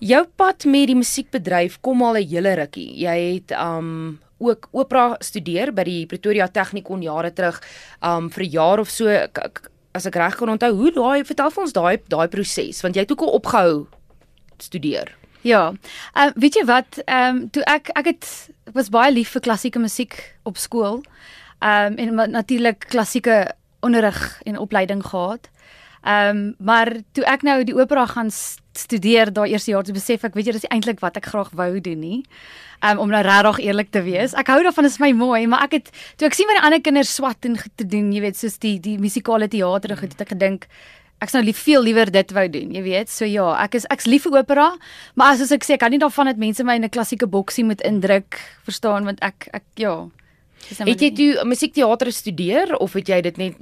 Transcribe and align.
Jou 0.00 0.24
pad 0.36 0.64
met 0.64 0.88
die 0.88 0.96
musiekbedryf 0.96 1.76
kom 1.84 2.02
al 2.02 2.16
'n 2.16 2.28
hele 2.28 2.54
rukkie. 2.54 2.96
Jy 2.96 3.34
het 3.34 3.50
um 3.52 4.18
ook 4.38 4.68
opera 4.72 5.16
studeer 5.20 5.72
by 5.72 5.84
die 5.84 6.06
Pretoria 6.06 6.48
Technikon 6.48 7.02
jare 7.02 7.32
terug 7.32 7.60
um 8.02 8.30
vir 8.30 8.44
'n 8.44 8.50
jaar 8.50 8.78
of 8.80 8.88
so 8.88 9.06
as 9.92 10.06
ek 10.06 10.14
reg 10.14 10.36
kan 10.36 10.48
onthou. 10.48 10.72
Hoe 10.72 10.92
daai 10.92 11.24
vertel 11.24 11.50
vir 11.50 11.62
ons 11.62 11.72
daai 11.72 11.98
daai 12.08 12.28
proses 12.28 12.80
want 12.82 12.94
jy 12.94 13.00
het 13.00 13.12
ook 13.12 13.20
al 13.20 13.36
opgehou 13.36 13.86
studeer. 14.58 15.16
Ja. 15.42 15.72
Ehm 16.14 16.28
uh, 16.28 16.32
weet 16.36 16.54
jy 16.54 16.64
wat, 16.64 17.02
ehm 17.04 17.36
um, 17.36 17.50
toe 17.50 17.62
ek 17.64 17.90
ek 17.94 18.06
het 18.06 18.24
ek 18.66 18.74
was 18.74 18.88
baie 18.88 19.12
lief 19.12 19.28
vir 19.28 19.40
klassieke 19.40 19.78
musiek 19.78 20.36
op 20.44 20.56
skool. 20.56 21.02
Ehm 21.60 21.98
um, 21.98 22.16
en 22.16 22.30
natuurlik 22.30 22.86
klassieke 22.88 23.54
onderrig 23.80 24.40
en 24.44 24.58
opleiding 24.58 25.04
gehad. 25.04 25.48
Ehm 26.02 26.36
um, 26.36 26.54
maar 26.58 26.92
toe 27.12 27.24
ek 27.28 27.42
nou 27.42 27.64
die 27.64 27.76
opera 27.76 28.06
gaan 28.06 28.30
studeer 28.72 29.32
daai 29.32 29.50
eerste 29.50 29.70
jaar, 29.70 29.84
toe 29.84 29.94
besef 29.94 30.24
ek, 30.24 30.34
weet 30.34 30.46
jy, 30.46 30.52
dis 30.56 30.70
eintlik 30.70 31.00
wat 31.04 31.18
ek 31.20 31.26
graag 31.32 31.50
wou 31.58 31.80
doen 31.80 32.00
nie. 32.00 32.20
Um, 32.80 32.98
om 32.98 33.10
nou 33.12 33.20
regtig 33.20 33.58
eerlik 33.66 33.90
te 33.92 34.00
wees. 34.02 34.32
Ek 34.32 34.48
hou 34.48 34.62
daarvan, 34.64 34.86
dit 34.88 34.94
is 34.94 35.02
my 35.02 35.10
mooi, 35.12 35.42
maar 35.46 35.66
ek 35.66 35.74
het 35.76 35.90
toe 36.16 36.30
ek 36.30 36.38
sien 36.38 36.48
wat 36.48 36.56
die 36.56 36.64
ander 36.64 36.80
kinders 36.80 37.12
swat 37.14 37.44
en 37.44 37.58
te 37.76 37.84
doen, 37.84 38.08
jy 38.12 38.22
weet, 38.24 38.38
soos 38.40 38.56
die 38.62 38.78
die 38.80 38.96
musikale 38.98 39.50
teater 39.52 39.92
en 39.92 40.00
goed, 40.00 40.14
het 40.16 40.24
ek 40.24 40.32
gedink 40.32 40.64
ek's 41.20 41.36
nou 41.36 41.42
lief 41.44 41.60
veel 41.60 41.84
liewer 41.84 42.08
dit 42.12 42.32
wou 42.32 42.46
doen, 42.48 42.70
jy 42.72 42.82
weet. 42.86 43.12
So 43.12 43.28
ja, 43.28 43.50
ek 43.60 43.76
is 43.76 43.86
ek's 43.92 44.08
lief 44.08 44.24
vir 44.24 44.40
opera, 44.40 44.70
maar 45.20 45.34
as, 45.34 45.44
as 45.44 45.52
ek 45.52 45.66
sê 45.66 45.76
ek 45.76 45.84
kan 45.84 45.92
nie 45.92 46.00
daarvan 46.00 46.30
dat 46.32 46.40
mense 46.40 46.64
my 46.64 46.78
in 46.80 46.88
'n 46.88 46.94
klassieke 46.94 47.28
boksie 47.28 47.64
moet 47.64 47.84
indruk, 47.84 48.40
verstaan, 48.64 49.04
want 49.04 49.20
ek 49.20 49.48
ek 49.52 49.64
ja. 49.76 50.08
Nou 50.78 50.88
het 50.88 51.00
jy 51.00 51.10
toe 51.16 51.44
musiekteater 51.44 52.06
gestudeer 52.06 52.76
of 52.76 52.92
het 52.92 53.08
jy 53.08 53.20
dit 53.20 53.36
net 53.36 53.56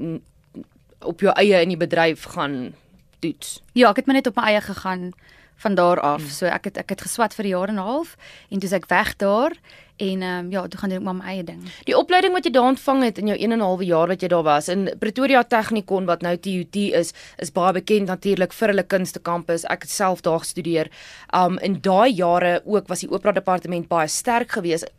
op 1.00 1.20
jou 1.20 1.32
eie 1.34 1.62
in 1.62 1.68
die 1.68 1.80
bedryf 1.80 2.24
gaan 2.34 2.74
toets? 3.18 3.62
Ja, 3.72 3.90
ek 3.90 3.96
het 3.96 4.06
maar 4.06 4.18
net 4.20 4.26
op 4.26 4.36
my 4.36 4.42
eie 4.42 4.60
gegaan 4.60 5.12
van 5.58 5.74
daar 5.74 6.00
af. 6.00 6.22
Hmm. 6.22 6.30
So 6.30 6.46
ek 6.46 6.64
het 6.64 6.76
ek 6.78 6.94
het 6.94 7.00
geswat 7.02 7.34
vir 7.34 7.44
'n 7.44 7.48
jaar 7.48 7.68
en 7.68 7.74
'n 7.74 7.88
half 7.90 8.16
en 8.50 8.58
toe 8.58 8.70
ek 8.70 8.86
weg 8.86 9.16
daar 9.16 9.52
en 9.96 10.22
ehm 10.22 10.44
um, 10.44 10.50
ja, 10.50 10.66
toe 10.66 10.80
gaan 10.80 10.90
ek 10.90 11.02
maar 11.02 11.14
my 11.14 11.24
eie 11.24 11.44
ding. 11.44 11.62
Die 11.84 11.96
opleiding 11.96 12.32
wat 12.32 12.44
jy 12.44 12.50
daar 12.50 12.70
ontvang 12.70 13.02
het 13.02 13.18
in 13.18 13.26
jou 13.26 13.38
1 13.38 13.52
en 13.52 13.58
'n 13.58 13.62
half 13.62 13.82
jaar 13.82 14.06
wat 14.06 14.20
jy 14.20 14.28
daar 14.28 14.42
was 14.42 14.68
in 14.68 14.94
Pretoria 14.98 15.42
Technikon 15.42 16.04
wat 16.04 16.22
nou 16.22 16.36
TUT 16.36 16.76
is, 16.76 17.12
is 17.36 17.52
baie 17.52 17.72
bekend 17.72 18.06
natuurlik 18.06 18.52
vir 18.52 18.68
hulle 18.68 18.82
kunste 18.82 19.18
kampus. 19.18 19.64
Ek 19.64 19.82
het 19.82 19.90
self 19.90 20.20
daar 20.20 20.38
gestudeer. 20.38 20.90
Um 21.34 21.58
in 21.58 21.80
daai 21.80 22.12
jare 22.14 22.62
ook 22.64 22.88
was 22.88 23.00
die 23.00 23.10
opera 23.10 23.32
departement 23.32 23.88
baie 23.88 24.08
sterk 24.08 24.50
geweest 24.50 24.90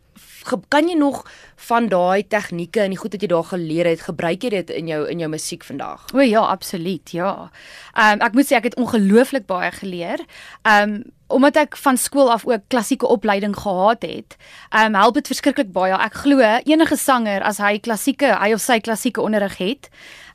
kan 0.68 0.88
jy 0.88 0.96
nog 0.98 1.22
van 1.68 1.88
daai 1.88 2.24
tegnieke 2.28 2.80
en 2.80 2.94
die 2.94 2.98
goed 2.98 3.12
wat 3.12 3.22
jy 3.22 3.28
daar 3.30 3.46
geleer 3.50 3.88
het, 3.90 4.04
gebruik 4.08 4.42
jy 4.42 4.50
dit 4.54 4.70
in 4.70 4.88
jou 4.90 5.00
in 5.10 5.22
jou 5.22 5.30
musiek 5.30 5.64
vandag? 5.64 6.06
O 6.14 6.20
ja, 6.24 6.40
absoluut, 6.40 7.12
ja. 7.12 7.50
Ehm 7.94 8.20
um, 8.20 8.26
ek 8.26 8.36
moet 8.38 8.48
sê 8.48 8.56
ek 8.58 8.70
het 8.70 8.78
ongelooflik 8.80 9.46
baie 9.46 9.70
geleer. 9.70 10.24
Ehm 10.62 10.94
um, 10.96 11.02
omdat 11.30 11.56
ek 11.56 11.76
van 11.78 11.94
skool 11.96 12.26
af 12.32 12.42
ook 12.46 12.64
klassieke 12.74 13.06
opleiding 13.06 13.54
gehad 13.56 14.02
het, 14.02 14.36
ehm 14.70 14.94
um, 14.94 14.98
help 15.00 15.14
dit 15.14 15.30
verskriklik 15.30 15.72
baie. 15.72 15.94
Ek 15.94 16.14
glo 16.24 16.40
enige 16.40 16.96
sanger 16.96 17.42
as 17.42 17.58
hy 17.58 17.78
klassieke, 17.78 18.34
hy 18.40 18.52
of 18.54 18.60
sy 18.60 18.80
klassieke 18.80 19.22
onderrig 19.22 19.56
het, 19.58 19.90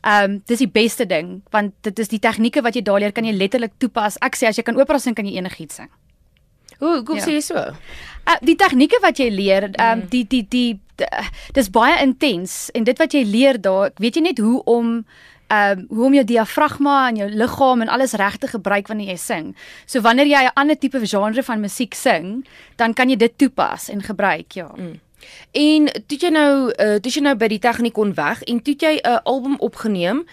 ehm 0.05 0.23
um, 0.23 0.41
dis 0.45 0.61
die 0.63 0.71
beste 0.71 1.05
ding 1.05 1.41
want 1.51 1.73
dit 1.81 1.99
is 1.99 2.07
die 2.07 2.19
tegnieke 2.19 2.61
wat 2.61 2.75
jy 2.75 2.81
daar 2.85 2.99
leer 2.99 3.11
kan 3.11 3.25
jy 3.25 3.33
letterlik 3.33 3.73
toepas. 3.77 4.17
Ek 4.21 4.37
sê 4.37 4.47
as 4.47 4.57
jy 4.57 4.63
kan 4.63 4.77
opera 4.79 4.99
sing, 4.99 5.15
kan 5.15 5.25
jy 5.25 5.37
enigiets 5.37 5.81
sing. 5.81 5.89
Hoe 6.79 7.03
kom 7.03 7.17
ja. 7.17 7.23
sê 7.23 7.37
jy 7.37 7.41
so? 7.41 7.55
Uh, 8.25 8.39
die 8.41 8.55
tegnieke 8.55 8.99
wat 9.01 9.19
jy 9.21 9.29
leer, 9.29 9.69
um, 9.81 10.01
die 10.09 10.25
die 10.27 10.45
die 10.49 10.79
dis 11.53 11.69
baie 11.69 11.99
intens 12.01 12.69
en 12.73 12.85
dit 12.87 12.97
wat 12.97 13.13
jy 13.13 13.23
leer 13.27 13.59
daar, 13.61 13.91
weet 13.99 14.15
jy 14.15 14.21
net 14.21 14.39
hoe 14.39 14.61
om 14.63 15.05
ehm 15.47 15.79
um, 15.79 15.85
hoe 15.93 16.05
om 16.05 16.13
jou 16.17 16.23
diafragma 16.25 17.07
en 17.09 17.19
jou 17.19 17.27
liggaam 17.29 17.81
en 17.81 17.89
alles 17.93 18.15
reg 18.17 18.37
te 18.41 18.47
gebruik 18.49 18.87
wanneer 18.87 19.13
jy 19.13 19.17
sing. 19.21 19.55
So 19.85 20.01
wanneer 20.01 20.25
jy 20.25 20.41
'n 20.45 20.55
ander 20.55 20.77
tipe 20.77 20.99
genre 21.05 21.43
van 21.43 21.59
musiek 21.59 21.93
sing, 21.93 22.47
dan 22.75 22.93
kan 22.93 23.09
jy 23.09 23.15
dit 23.15 23.37
toepas 23.37 23.89
en 23.89 24.01
gebruik, 24.01 24.51
ja. 24.51 24.71
Mm. 24.75 24.99
En 25.51 25.85
toe 26.07 26.17
jy 26.17 26.29
nou 26.29 26.73
uh 26.79 26.97
toe 26.99 27.11
jy 27.11 27.21
nou 27.21 27.35
by 27.35 27.47
die 27.47 27.59
tegnikon 27.59 28.13
weg 28.13 28.41
en 28.43 28.61
toe 28.61 28.75
jy 28.77 28.95
'n 28.95 29.07
uh, 29.07 29.19
album 29.23 29.55
opgeneem 29.59 30.25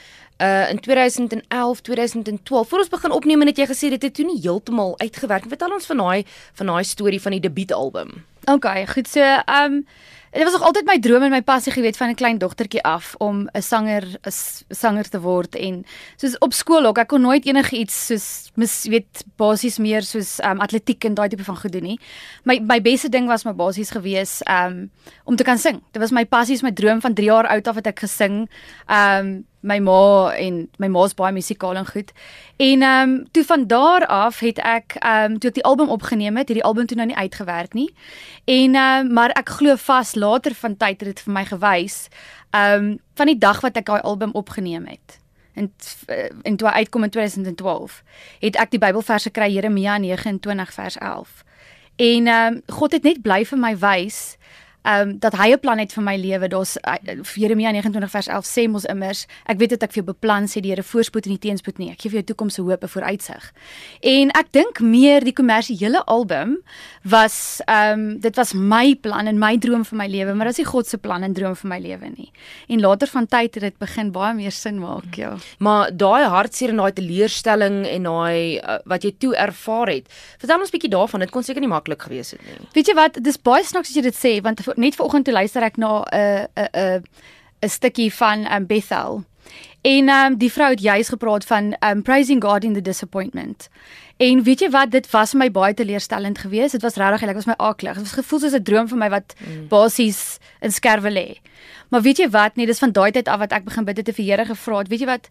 uh 0.42 0.70
in 0.70 0.80
2011 0.80 1.80
2012 1.80 2.69
voor 2.69 2.78
ons 2.78 2.88
begin 2.88 3.10
opneem 3.10 3.47
het 3.47 3.58
jy 3.58 3.66
gesê 3.70 3.92
dit 3.94 4.03
het 4.03 4.14
toe 4.14 4.26
nie 4.26 4.41
heeltemal 4.42 4.98
uitgewerk 4.98 5.47
vertel 5.48 5.72
ons 5.72 5.86
van 5.86 6.03
daai 6.03 6.25
van 6.58 6.66
daai 6.66 6.84
storie 6.84 7.22
van 7.22 7.36
die 7.36 7.44
debuutalbum 7.47 8.10
OK 8.50 8.66
goed 8.94 9.08
so 9.08 9.22
um 9.47 9.84
Dit 10.32 10.42
was 10.42 10.52
nog 10.52 10.62
altyd 10.62 10.86
my 10.88 10.94
droom 10.98 11.22
en 11.26 11.31
my 11.31 11.42
passie 11.44 11.72
geweet 11.72 11.97
van 11.97 12.08
'n 12.08 12.14
klein 12.14 12.38
dogtertjie 12.38 12.82
af 12.82 13.14
om 13.19 13.48
'n 13.52 13.62
sanger 13.62 14.04
'n 14.25 14.32
sanger 14.69 15.08
te 15.08 15.20
word 15.20 15.54
en 15.54 15.84
soos 16.16 16.38
op 16.38 16.52
skool 16.52 16.86
ook 16.86 16.98
ek 16.98 17.08
kon 17.08 17.20
nooit 17.20 17.44
enigiets 17.47 18.06
soos 18.06 18.50
mis 18.54 18.86
weet 18.88 19.25
basies 19.36 19.78
meer 19.78 20.02
soos 20.02 20.41
um, 20.44 20.60
atletiek 20.60 21.04
en 21.04 21.14
daai 21.14 21.28
tipe 21.28 21.44
van 21.44 21.56
goed 21.56 21.72
doen 21.72 21.82
nie. 21.82 22.00
My 22.44 22.58
my 22.60 22.81
beste 22.81 23.08
ding 23.08 23.26
was 23.26 23.44
my 23.44 23.52
basies 23.52 23.91
gewees 23.91 24.41
um 24.48 24.91
om 25.25 25.36
te 25.36 25.44
kan 25.44 25.58
sing. 25.58 25.82
Dit 25.91 26.00
was 26.00 26.10
my 26.10 26.25
passie, 26.25 26.58
my 26.62 26.72
droom 26.72 27.00
van 27.00 27.14
3 27.14 27.26
jaar 27.26 27.47
oud 27.47 27.69
af 27.69 27.75
het 27.75 27.86
ek 27.86 27.98
gesing. 27.98 28.48
Um 28.88 29.44
my 29.62 29.78
ma 29.78 30.32
en 30.34 30.66
my 30.82 30.88
ma's 30.90 31.14
baie 31.14 31.32
musikaal 31.32 31.78
en 31.78 31.86
goed. 31.86 32.12
En 32.56 32.82
ehm 32.82 33.10
um, 33.10 33.30
toe 33.30 33.44
van 33.44 33.66
daar 33.66 34.06
af 34.06 34.38
het 34.38 34.58
ek 34.58 34.96
ehm 34.98 35.32
um, 35.32 35.38
toe 35.38 35.50
ek 35.50 35.54
die 35.54 35.64
album 35.64 35.88
opgeneem 35.88 36.36
het, 36.36 36.48
het 36.48 36.58
die 36.58 36.64
album 36.64 36.86
toe 36.86 36.96
nou 36.96 37.06
nie 37.06 37.16
uitgewerk 37.16 37.72
nie. 37.74 37.94
En 38.44 38.74
ehm 38.74 39.06
um, 39.06 39.12
maar 39.12 39.30
ek 39.30 39.48
glo 39.48 39.76
vas 39.76 40.14
later 40.14 40.54
van 40.54 40.76
tyd 40.76 41.00
het 41.00 41.08
dit 41.08 41.20
vir 41.20 41.32
my 41.32 41.44
gewys 41.44 42.08
ehm 42.50 42.84
um, 42.84 42.98
van 43.14 43.26
die 43.26 43.38
dag 43.38 43.60
wat 43.60 43.76
ek 43.76 43.86
daai 43.86 44.00
album 44.00 44.30
opgeneem 44.32 44.86
het. 44.86 45.20
En 45.54 45.72
en 46.42 46.56
toe 46.56 46.70
uitkom 46.70 47.02
in 47.02 47.10
2012 47.10 48.02
het 48.40 48.56
ek 48.56 48.70
die 48.70 48.80
Bybelverse 48.80 49.30
kry 49.30 49.52
Jeremia 49.52 49.98
29 49.98 50.72
vers 50.72 50.98
11. 50.98 51.44
En 51.96 52.26
ehm 52.26 52.52
um, 52.54 52.62
God 52.66 52.92
het 52.92 53.02
net 53.02 53.22
bly 53.22 53.44
vir 53.44 53.58
my 53.58 53.76
wys 53.78 54.36
ehm 54.82 55.09
um, 55.09 55.19
dat 55.19 55.37
hy 55.38 55.53
'n 55.53 55.60
plan 55.60 55.78
het 55.78 55.93
vir 55.93 56.03
my 56.03 56.16
lewe. 56.16 56.48
Daar's 56.48 56.76
Jeremia 57.34 57.70
29 57.70 58.10
vers 58.10 58.26
11 58.26 58.47
sê 58.47 58.69
mos 58.69 58.84
immers, 58.84 59.26
ek 59.47 59.59
weet 59.59 59.70
dat 59.70 59.82
ek 59.82 59.93
vir 59.93 60.03
jou 60.03 60.15
beplan 60.15 60.44
sê 60.47 60.60
die 60.60 60.70
Here 60.70 60.82
voorspoed 60.82 61.25
en 61.25 61.31
nie 61.31 61.38
teenspoed 61.38 61.78
nie. 61.78 61.91
Ek 61.91 62.00
gee 62.00 62.10
vir 62.10 62.22
jou 62.22 62.34
toekoms 62.34 62.54
se 62.54 62.62
hoop 62.62 62.82
en 62.82 62.88
vooruitsig. 62.88 63.53
En 64.00 64.31
ek 64.31 64.53
dink 64.53 64.81
meer 64.81 65.20
die 65.25 65.32
kommersiële 65.32 66.04
album 66.06 66.59
was 67.03 67.60
ehm 67.66 67.93
um, 67.93 68.20
dit 68.20 68.37
was 68.37 68.53
my 68.54 68.94
plan 68.94 69.26
en 69.26 69.38
my 69.38 69.59
droom 69.59 69.84
vir 69.84 69.98
my 69.98 70.06
lewe, 70.06 70.34
maar 70.34 70.47
dit 70.47 70.59
is 70.59 70.65
nie 70.65 70.72
God 70.72 70.87
se 70.87 70.99
plan 70.99 71.22
en 71.22 71.32
droom 71.32 71.56
vir 71.56 71.69
my 71.69 71.78
lewe 71.78 72.10
nie. 72.16 72.31
En 72.69 72.81
later 72.81 73.09
van 73.09 73.26
tyd 73.26 73.54
het 73.54 73.62
dit 73.62 73.78
begin 73.78 74.12
baie 74.12 74.34
meer 74.34 74.53
sin 74.53 74.78
maak, 74.78 75.14
ja. 75.14 75.37
Maar 75.59 75.97
daai 75.97 76.25
hartseer 76.25 76.69
en 76.70 76.76
daai 76.76 76.93
teleurstelling 76.93 77.87
en 77.87 78.03
daai 78.03 78.59
uh, 78.59 78.78
wat 78.84 79.03
jy 79.03 79.14
toe 79.19 79.34
ervaar 79.37 79.88
het. 79.88 80.06
Vertel 80.38 80.59
ons 80.59 80.70
'n 80.70 80.76
bietjie 80.76 80.91
daarvan. 80.91 81.20
Dit 81.20 81.31
kon 81.31 81.43
seker 81.43 81.60
nie 81.60 81.69
maklik 81.69 82.03
gewees 82.03 82.31
het 82.31 82.41
nie. 82.47 82.69
Weet 82.72 82.87
jy 82.87 82.94
wat? 82.94 83.19
Dis 83.22 83.38
baie 83.38 83.64
snaaks 83.64 83.88
as 83.88 83.97
jy 83.97 84.03
dit 84.03 84.16
sê 84.16 84.41
want 84.43 84.60
net 84.76 84.94
vanoggend 84.94 85.24
toe 85.24 85.34
luister 85.34 85.62
ek 85.62 85.76
na 85.76 86.02
'n 86.02 86.48
'n 86.54 86.68
'n 86.72 87.02
'n 87.62 87.68
stukkie 87.68 88.12
van 88.14 88.52
um, 88.52 88.66
Bethel. 88.66 89.24
En 89.82 90.08
um, 90.08 90.36
die 90.38 90.52
vrou 90.52 90.70
het 90.70 90.80
juis 90.80 91.08
gepraat 91.08 91.44
van 91.44 91.76
um, 91.80 92.02
praising 92.02 92.42
God 92.42 92.64
in 92.64 92.72
the 92.72 92.82
disappointment. 92.82 93.68
En 94.16 94.42
weet 94.42 94.60
jy 94.60 94.70
wat, 94.70 94.90
dit 94.90 95.10
was 95.10 95.32
my 95.34 95.50
baie 95.50 95.74
teleurstellend 95.74 96.38
geweest. 96.38 96.72
Dit 96.72 96.82
was 96.82 96.94
regtig, 96.94 97.28
ek 97.28 97.34
was 97.34 97.48
my 97.50 97.56
aaklig. 97.56 97.98
Dit 97.98 98.02
was 98.02 98.12
gevoel 98.12 98.38
soos 98.38 98.54
'n 98.54 98.62
droom 98.62 98.88
vir 98.88 98.98
my 98.98 99.08
wat 99.10 99.34
mm. 99.38 99.68
basies 99.68 100.38
in 100.60 100.72
skerwe 100.72 101.10
lê. 101.10 101.40
Maar 101.90 102.02
weet 102.02 102.18
jy 102.18 102.30
wat, 102.30 102.56
nee, 102.56 102.66
dis 102.66 102.78
van 102.78 102.92
daai 102.92 103.10
tyd 103.10 103.28
af 103.28 103.38
wat 103.38 103.52
ek 103.52 103.64
begin 103.64 103.84
bid 103.84 103.96
het 103.96 104.06
te 104.06 104.12
vir 104.12 104.24
Here 104.24 104.44
gevra 104.44 104.78
het. 104.78 104.88
Weet 104.88 105.00
jy 105.00 105.06
wat, 105.06 105.28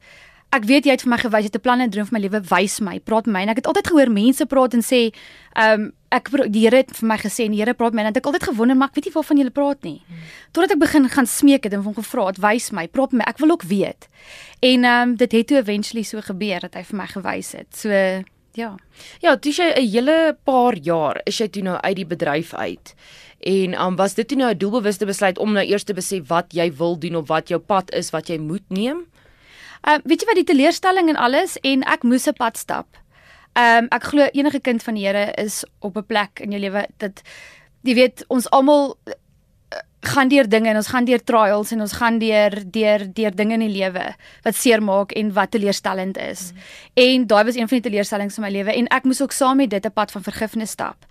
ek 0.51 0.67
weet 0.67 0.85
jy 0.85 0.91
het 0.91 1.05
vir 1.05 1.11
my 1.13 1.17
gewys 1.21 1.45
jy 1.45 1.49
het 1.49 1.55
'n 1.55 1.63
plan 1.63 1.81
en 1.81 1.89
droom 1.89 2.05
vir 2.05 2.19
my 2.19 2.23
lewe 2.27 2.41
wys 2.51 2.79
my 2.79 2.99
praat 2.99 3.25
met 3.25 3.33
my 3.33 3.41
en 3.41 3.49
ek 3.49 3.63
het 3.63 3.67
altyd 3.67 3.87
gehoor 3.87 4.11
mense 4.11 4.45
praat 4.45 4.73
en 4.73 4.83
sê 4.83 5.11
ehm 5.55 5.81
um, 5.81 5.91
ek 6.11 6.29
die 6.51 6.65
Here 6.65 6.81
het 6.81 6.91
vir 6.97 7.07
my 7.07 7.17
gesê 7.21 7.45
en 7.47 7.55
die 7.55 7.61
Here 7.61 7.73
praat 7.77 7.95
met 7.95 8.03
my 8.03 8.09
en 8.09 8.19
ek 8.19 8.27
altyd 8.27 8.49
gewonder 8.49 8.77
maar 8.77 8.91
ek 8.91 8.99
weet 8.99 9.07
nie 9.09 9.13
waarvan 9.15 9.39
jy 9.39 9.53
praat 9.55 9.87
nie. 9.87 10.01
Totdat 10.51 10.75
ek 10.75 10.83
begin 10.83 11.07
gaan 11.09 11.29
smeek 11.29 11.67
het 11.67 11.73
en 11.77 11.85
hom 11.85 11.95
gevra 11.95 12.27
het 12.27 12.41
wys 12.43 12.71
my 12.75 12.87
praat 12.91 13.15
met 13.15 13.23
my 13.23 13.29
ek 13.31 13.39
wil 13.43 13.55
ook 13.55 13.65
weet. 13.69 14.09
En 14.59 14.85
ehm 14.85 15.09
um, 15.09 15.15
dit 15.15 15.31
het 15.31 15.47
toe 15.47 15.57
eventually 15.61 16.03
so 16.03 16.21
gebeur 16.21 16.59
dat 16.67 16.75
hy 16.75 16.83
vir 16.83 16.97
my 16.97 17.07
gewys 17.07 17.51
het. 17.55 17.69
So 17.75 17.89
ja. 18.59 18.75
Ja 19.23 19.35
dis 19.35 19.57
jy 19.57 19.71
'n 19.71 19.87
hele 19.87 20.37
paar 20.43 20.75
jaar 20.75 21.21
is 21.25 21.39
jy 21.39 21.47
toe 21.47 21.63
nou 21.63 21.77
uit 21.79 21.95
die 21.95 22.05
bedryf 22.05 22.53
uit. 22.53 22.95
En 23.39 23.81
um, 23.81 23.95
was 23.95 24.13
dit 24.13 24.27
toe 24.27 24.37
nou 24.37 24.51
'n 24.51 24.57
doelbewuste 24.57 25.05
besluit 25.05 25.37
om 25.37 25.53
nou 25.53 25.65
eers 25.65 25.83
te 25.83 25.93
besef 25.93 26.27
wat 26.27 26.53
jy 26.53 26.71
wil 26.75 26.99
doen 26.99 27.15
of 27.15 27.27
wat 27.27 27.47
jou 27.47 27.59
pad 27.59 27.91
is 27.93 28.09
wat 28.09 28.27
jy 28.27 28.37
moet 28.37 28.67
neem? 28.69 29.05
Ehm 29.81 29.95
uh, 29.95 30.01
weet 30.03 30.21
jy 30.21 30.27
wat 30.27 30.35
die 30.35 30.51
teleurstelling 30.53 31.09
en 31.09 31.15
alles 31.15 31.57
en 31.61 31.83
ek 31.83 32.03
moes 32.03 32.27
'n 32.27 32.33
pad 32.33 32.57
stap. 32.57 33.00
Ehm 33.53 33.83
um, 33.83 33.87
ek 33.91 34.03
glo 34.03 34.27
enige 34.31 34.61
kind 34.63 34.83
van 34.83 34.95
die 34.95 35.07
Here 35.07 35.33
is 35.35 35.63
op 35.79 35.97
'n 35.97 36.05
plek 36.05 36.39
in 36.39 36.51
jou 36.51 36.61
lewe 36.61 36.87
dat 36.97 37.21
jy 37.83 37.93
weet 37.93 38.23
ons 38.27 38.49
almal 38.49 38.97
uh, 39.07 39.13
gaan 40.01 40.27
deur 40.27 40.49
dinge 40.49 40.69
en 40.69 40.75
ons 40.75 40.87
gaan 40.87 41.05
deur 41.05 41.23
trials 41.23 41.71
en 41.71 41.81
ons 41.81 41.91
gaan 41.91 42.17
deur 42.19 42.55
deur 42.65 43.13
deur 43.13 43.35
dinge 43.35 43.53
in 43.53 43.59
die 43.59 43.75
lewe 43.77 44.15
wat 44.43 44.55
seermaak 44.55 45.11
en 45.11 45.33
wat 45.33 45.51
teleurstellend 45.51 46.17
is. 46.17 46.51
Mm. 46.51 46.59
En 46.93 47.27
daai 47.27 47.43
was 47.43 47.55
een 47.55 47.67
van 47.67 47.77
die 47.81 47.89
teleurstellings 47.89 48.37
in 48.37 48.43
my 48.43 48.49
lewe 48.49 48.73
en 48.73 48.87
ek 48.87 49.03
moes 49.03 49.21
ook 49.21 49.31
saam 49.31 49.57
met 49.57 49.69
dit 49.69 49.85
'n 49.85 49.91
pad 49.91 50.11
van 50.11 50.23
vergifnis 50.23 50.69
stap. 50.69 51.05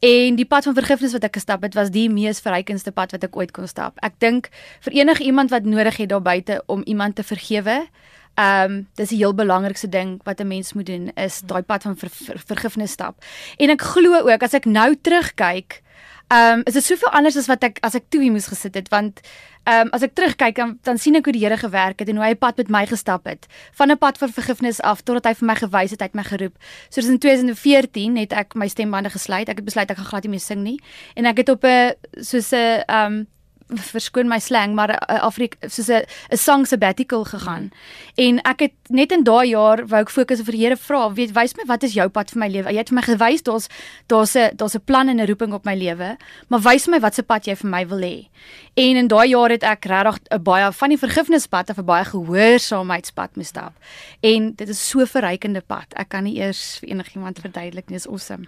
En 0.00 0.36
die 0.36 0.46
pad 0.46 0.64
van 0.64 0.74
vergifnis 0.74 1.12
wat 1.12 1.24
ek 1.24 1.34
gestap 1.34 1.62
het 1.62 1.74
was 1.74 1.90
die 1.90 2.10
mees 2.10 2.40
verrykendste 2.40 2.92
pad 2.92 3.10
wat 3.12 3.24
ek 3.24 3.36
ooit 3.36 3.50
kon 3.50 3.66
stap. 3.66 3.98
Ek 4.02 4.12
dink 4.18 4.48
vir 4.80 4.92
enige 4.92 5.24
iemand 5.24 5.50
wat 5.50 5.64
nodig 5.64 5.96
het 5.96 6.08
daar 6.08 6.22
buite 6.22 6.62
om 6.66 6.82
iemand 6.84 7.14
te 7.14 7.22
vergewe, 7.22 7.86
Ehm 8.36 8.70
um, 8.70 8.88
dis 8.94 9.08
die 9.08 9.18
heel 9.18 9.34
belangrikste 9.34 9.88
ding 9.88 10.20
wat 10.24 10.40
'n 10.40 10.46
mens 10.46 10.72
moet 10.72 10.86
doen 10.86 11.10
is 11.14 11.40
daai 11.40 11.62
pad 11.62 11.82
van 11.82 11.96
ver, 11.96 12.10
ver, 12.12 12.42
vergifnis 12.46 12.90
stap. 12.90 13.24
En 13.56 13.70
ek 13.70 13.82
glo 13.82 14.28
ook 14.28 14.42
as 14.42 14.52
ek 14.52 14.64
nou 14.64 14.96
terugkyk, 15.00 15.82
ehm 16.28 16.58
um, 16.58 16.60
is 16.64 16.72
dit 16.72 16.84
soveel 16.84 17.08
anders 17.08 17.36
as 17.36 17.46
wat 17.46 17.62
ek 17.62 17.78
as 17.80 17.94
ek 17.94 18.04
toe 18.08 18.20
hier 18.20 18.32
moes 18.32 18.48
gesit 18.50 18.74
het 18.74 18.88
want 18.88 19.20
ehm 19.64 19.86
um, 19.86 19.92
as 19.92 20.02
ek 20.02 20.14
terugkyk 20.14 20.56
dan, 20.56 20.78
dan 20.82 20.98
sien 20.98 21.14
ek 21.14 21.24
hoe 21.24 21.32
die 21.32 21.44
Here 21.44 21.56
gewerk 21.56 21.98
het 21.98 22.08
en 22.08 22.16
hoe 22.16 22.24
hy 22.24 22.30
'n 22.34 22.38
pad 22.38 22.56
met 22.56 22.68
my 22.68 22.86
gestap 22.86 23.24
het. 23.24 23.46
Van 23.72 23.90
'n 23.90 23.98
pad 23.98 24.18
van 24.18 24.28
vergifnis 24.28 24.80
af 24.80 25.00
totdat 25.00 25.24
hy 25.24 25.34
vir 25.34 25.46
my 25.46 25.54
gewys 25.54 25.90
het, 25.90 26.00
hy 26.00 26.06
het 26.06 26.14
my 26.14 26.24
geroep. 26.24 26.58
Soos 26.88 27.06
in 27.06 27.18
2014 27.18 28.16
het 28.16 28.32
ek 28.32 28.54
my 28.54 28.68
stembande 28.68 29.10
gesluit. 29.10 29.48
Ek 29.48 29.56
het 29.56 29.64
besluit 29.64 29.90
ek 29.90 29.96
gaan 29.96 30.06
glad 30.06 30.22
nie 30.22 30.30
meer 30.30 30.40
sing 30.40 30.62
nie 30.62 30.80
en 31.14 31.26
ek 31.26 31.36
het 31.36 31.48
op 31.48 31.64
'n 31.64 31.94
soos 32.20 32.52
'n 32.52 32.82
ehm 32.86 33.12
um, 33.12 33.26
verskoon 33.68 34.28
my 34.28 34.38
slang 34.38 34.74
maar 34.74 34.92
uh, 34.94 35.22
Afrika 35.26 35.68
soos 35.68 35.88
'n 35.88 36.04
'n 36.30 36.36
song 36.36 36.64
sabbatical 36.66 37.24
gegaan. 37.24 37.70
En 38.14 38.40
ek 38.42 38.60
het 38.60 38.72
net 38.88 39.12
in 39.12 39.24
daai 39.24 39.48
jaar 39.48 39.86
wou 39.86 40.00
ek 40.00 40.10
fokus 40.10 40.40
op 40.40 40.46
die 40.46 40.64
Here 40.64 40.76
vra, 40.76 41.12
weet 41.12 41.32
wys 41.32 41.56
my 41.56 41.64
wat 41.66 41.82
is 41.82 41.94
jou 41.94 42.08
pad 42.08 42.30
vir 42.30 42.38
my 42.38 42.48
lewe? 42.48 42.70
Jy 42.70 42.78
het 42.78 42.88
vir 42.88 42.94
my 42.94 43.02
gewys 43.02 43.42
daar's 43.42 43.68
daar's 44.06 44.36
'n 44.36 44.56
daar's 44.56 44.74
'n 44.74 44.84
plan 44.84 45.08
en 45.08 45.20
'n 45.20 45.26
roeping 45.26 45.52
op 45.52 45.64
my 45.64 45.74
lewe, 45.74 46.16
maar 46.48 46.60
wys 46.60 46.86
my 46.86 47.00
wat 47.00 47.14
se 47.14 47.22
pad 47.22 47.46
jy 47.46 47.56
vir 47.56 47.70
my 47.70 47.86
wil 47.86 48.00
hê. 48.00 48.28
En 48.74 48.96
in 48.96 49.08
daai 49.08 49.28
jaar 49.28 49.50
het 49.50 49.62
ek 49.62 49.84
regtig 49.84 50.18
'n 50.30 50.42
baie 50.42 50.72
van 50.72 50.88
die 50.88 50.98
vergifnispad 50.98 51.70
of 51.70 51.78
'n 51.78 51.84
baie 51.84 52.04
gehoorsaamheidspad 52.04 53.36
moes 53.36 53.48
stap. 53.48 53.72
En 54.20 54.54
dit 54.54 54.68
is 54.68 54.88
so 54.88 55.00
'n 55.00 55.06
verrykende 55.06 55.60
pad. 55.60 55.86
Ek 55.94 56.08
kan 56.08 56.24
nie 56.24 56.36
eers 56.36 56.78
vir 56.80 56.88
enigiemand 56.88 57.38
verduidelik 57.38 57.88
nie, 57.88 57.96
is 57.96 58.08
awesome. 58.08 58.46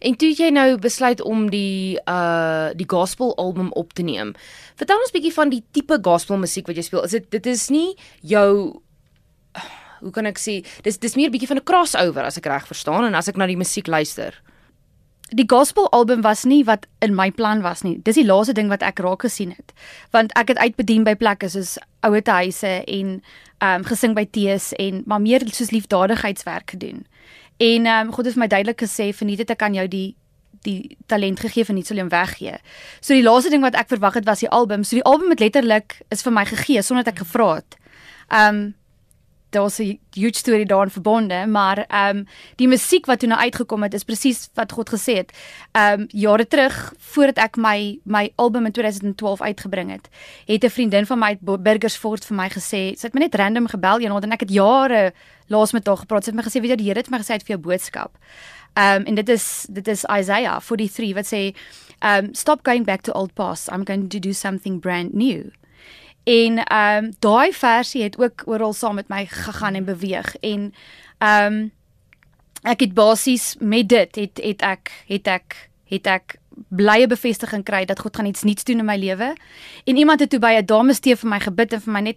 En 0.00 0.16
toe 0.16 0.30
jy 0.36 0.50
nou 0.50 0.78
besluit 0.78 1.20
om 1.22 1.50
die 1.50 1.98
uh 2.04 2.70
die 2.74 2.88
gospel 2.88 3.36
album 3.36 3.72
op 3.72 3.92
te 3.92 4.02
neem. 4.02 4.34
Vertel 4.76 4.98
ons 4.98 5.14
bietjie 5.14 5.34
van 5.34 5.50
die 5.50 5.64
tipe 5.70 5.98
gospel 6.02 6.36
musiek 6.36 6.66
wat 6.66 6.76
jy 6.76 6.82
speel. 6.82 7.04
Is 7.04 7.10
dit 7.10 7.30
dit 7.30 7.46
is 7.46 7.68
nie 7.70 7.96
jou 8.20 8.80
hoe 10.04 10.12
kan 10.12 10.28
ek 10.28 10.40
sê, 10.40 10.60
dis 10.84 10.98
dis 11.00 11.16
meer 11.16 11.32
bietjie 11.32 11.48
van 11.48 11.58
'n 11.58 11.68
crossover 11.68 12.24
as 12.24 12.36
ek 12.36 12.46
reg 12.46 12.66
verstaan 12.66 13.04
en 13.04 13.14
as 13.14 13.28
ek 13.28 13.36
na 13.36 13.46
die 13.46 13.56
musiek 13.56 13.86
luister. 13.86 14.34
Die 15.32 15.48
gospel 15.48 15.88
album 15.90 16.20
was 16.20 16.44
nie 16.44 16.64
wat 16.64 16.86
in 17.00 17.14
my 17.14 17.30
plan 17.30 17.62
was 17.62 17.82
nie. 17.82 17.98
Dis 18.04 18.14
die 18.14 18.26
laaste 18.26 18.52
ding 18.52 18.68
wat 18.68 18.82
ek 18.82 18.98
raak 18.98 19.22
gesien 19.22 19.50
het. 19.50 19.72
Want 20.12 20.32
ek 20.36 20.48
het 20.48 20.58
uitbedien 20.58 21.04
by 21.04 21.14
plekke 21.14 21.48
soos 21.48 21.78
ouer 22.02 22.22
huise 22.24 22.84
en 22.86 23.22
ehm 23.58 23.80
um, 23.80 23.84
gesing 23.84 24.14
by 24.14 24.26
tees 24.30 24.72
en 24.78 25.02
maar 25.06 25.20
meer 25.20 25.40
soos 25.50 25.70
liefdadigheidswerk 25.70 26.70
gedoen. 26.70 27.06
En 27.56 27.86
ehm 27.86 28.06
um, 28.06 28.12
God 28.12 28.24
het 28.24 28.34
vir 28.34 28.42
my 28.44 28.50
duidelik 28.50 28.82
gesê 28.82 29.12
verniet 29.14 29.42
dit 29.44 29.50
ek 29.50 29.58
kan 29.58 29.74
jou 29.74 29.86
die 29.88 30.14
die 30.64 30.96
talent 31.06 31.40
gegee 31.44 31.64
en 31.68 31.76
nie 31.76 31.84
sal 31.84 32.00
hom 32.00 32.08
weggee. 32.08 32.56
So 33.00 33.12
die 33.12 33.24
laaste 33.24 33.50
ding 33.52 33.60
wat 33.62 33.76
ek 33.76 33.90
verwag 33.92 34.14
het 34.14 34.24
was 34.24 34.40
die 34.40 34.48
album. 34.48 34.84
So 34.84 34.96
die 34.96 35.04
album 35.04 35.28
het 35.34 35.42
letterlik 35.42 35.98
is 36.14 36.24
vir 36.24 36.32
my 36.32 36.46
gegee 36.48 36.82
sonder 36.82 37.04
dat 37.04 37.14
ek 37.14 37.26
gevra 37.26 37.54
het. 37.60 37.76
Ehm 38.30 38.56
um, 38.56 38.64
daar's 39.54 39.78
'n 39.78 39.98
huge 40.12 40.38
storie 40.38 40.66
daarin 40.66 40.90
verbonde, 40.90 41.46
maar 41.46 41.84
ehm 41.88 42.16
um, 42.16 42.26
die 42.56 42.68
musiek 42.68 43.06
wat 43.06 43.18
toe 43.18 43.28
nou 43.28 43.40
uitgekom 43.40 43.82
het 43.82 43.94
is 43.94 44.04
presies 44.04 44.48
wat 44.54 44.72
God 44.72 44.88
gesê 44.90 45.14
het. 45.16 45.32
Ehm 45.72 46.00
um, 46.00 46.06
jare 46.08 46.46
terug 46.46 46.92
voordat 46.98 47.38
ek 47.38 47.56
my 47.56 47.98
my 48.04 48.32
album 48.36 48.66
in 48.66 48.72
2012 48.72 49.40
uitgebring 49.40 49.90
het, 49.90 50.08
het 50.46 50.64
'n 50.64 50.70
vriendin 50.70 51.06
van 51.06 51.18
my 51.18 51.26
uit 51.26 51.62
Burgersfort 51.62 52.24
vir 52.24 52.36
my 52.36 52.48
gesê, 52.48 52.94
sy 52.96 53.06
het 53.06 53.14
my 53.14 53.20
net 53.20 53.34
random 53.34 53.66
gebel 53.66 54.00
eendag 54.00 54.22
en 54.22 54.32
ek 54.32 54.40
het 54.40 54.50
jare 54.50 55.12
laas 55.46 55.72
met 55.72 55.86
haar 55.86 55.96
gepraat. 55.96 56.24
Sy 56.24 56.30
het 56.30 56.36
my 56.36 56.42
gesê, 56.42 56.60
weet 56.60 56.70
jy, 56.70 56.76
die 56.76 56.88
Here 56.88 56.98
het 56.98 57.10
my 57.10 57.18
gesê 57.18 57.32
het 57.32 57.42
vir 57.42 57.56
jou 57.56 57.60
boodskap. 57.60 58.18
Ehm 58.74 59.00
um, 59.00 59.04
en 59.06 59.14
dit 59.14 59.28
is 59.28 59.66
dit 59.70 59.88
is 59.88 60.04
Isaiah 60.04 60.60
43 60.60 61.14
wat 61.14 61.26
sê, 61.26 61.54
um, 62.02 62.34
stop 62.34 62.60
going 62.62 62.84
back 62.84 63.00
to 63.02 63.12
old 63.12 63.34
past. 63.34 63.68
I'm 63.72 63.84
going 63.84 64.08
to 64.08 64.18
do 64.18 64.32
something 64.32 64.80
brand 64.80 65.14
new. 65.14 65.50
En 66.24 66.64
ehm 66.64 67.04
um, 67.04 67.12
daai 67.18 67.52
versie 67.52 68.02
het 68.02 68.18
ook 68.18 68.42
oral 68.46 68.72
saam 68.72 68.94
met 68.94 69.08
my 69.08 69.26
gegaan 69.26 69.74
en 69.74 69.84
beweeg 69.84 70.36
en 70.40 70.74
ehm 71.18 71.52
um, 71.52 71.72
ek 72.62 72.80
het 72.80 72.94
basies 72.94 73.56
met 73.58 73.88
dit 73.88 74.16
het 74.16 74.40
het 74.42 74.62
ek 74.62 74.92
het 75.06 75.26
ek 75.28 75.68
het 75.84 76.06
ek 76.06 76.36
blye 76.68 77.06
bevestiging 77.06 77.64
kry 77.64 77.84
dat 77.84 78.00
God 78.00 78.16
gaan 78.16 78.26
iets 78.26 78.42
nuuts 78.42 78.64
doen 78.64 78.78
in 78.78 78.84
my 78.84 78.96
lewe. 78.96 79.34
En 79.84 79.96
iemand 79.96 80.20
het 80.20 80.30
toe 80.30 80.38
by 80.38 80.56
'n 80.58 80.66
dame 80.66 80.94
steef 80.94 81.20
vir 81.20 81.30
my 81.30 81.40
gebid 81.40 81.72
en 81.72 81.80
vir 81.80 81.92
my 81.92 82.00
net 82.00 82.16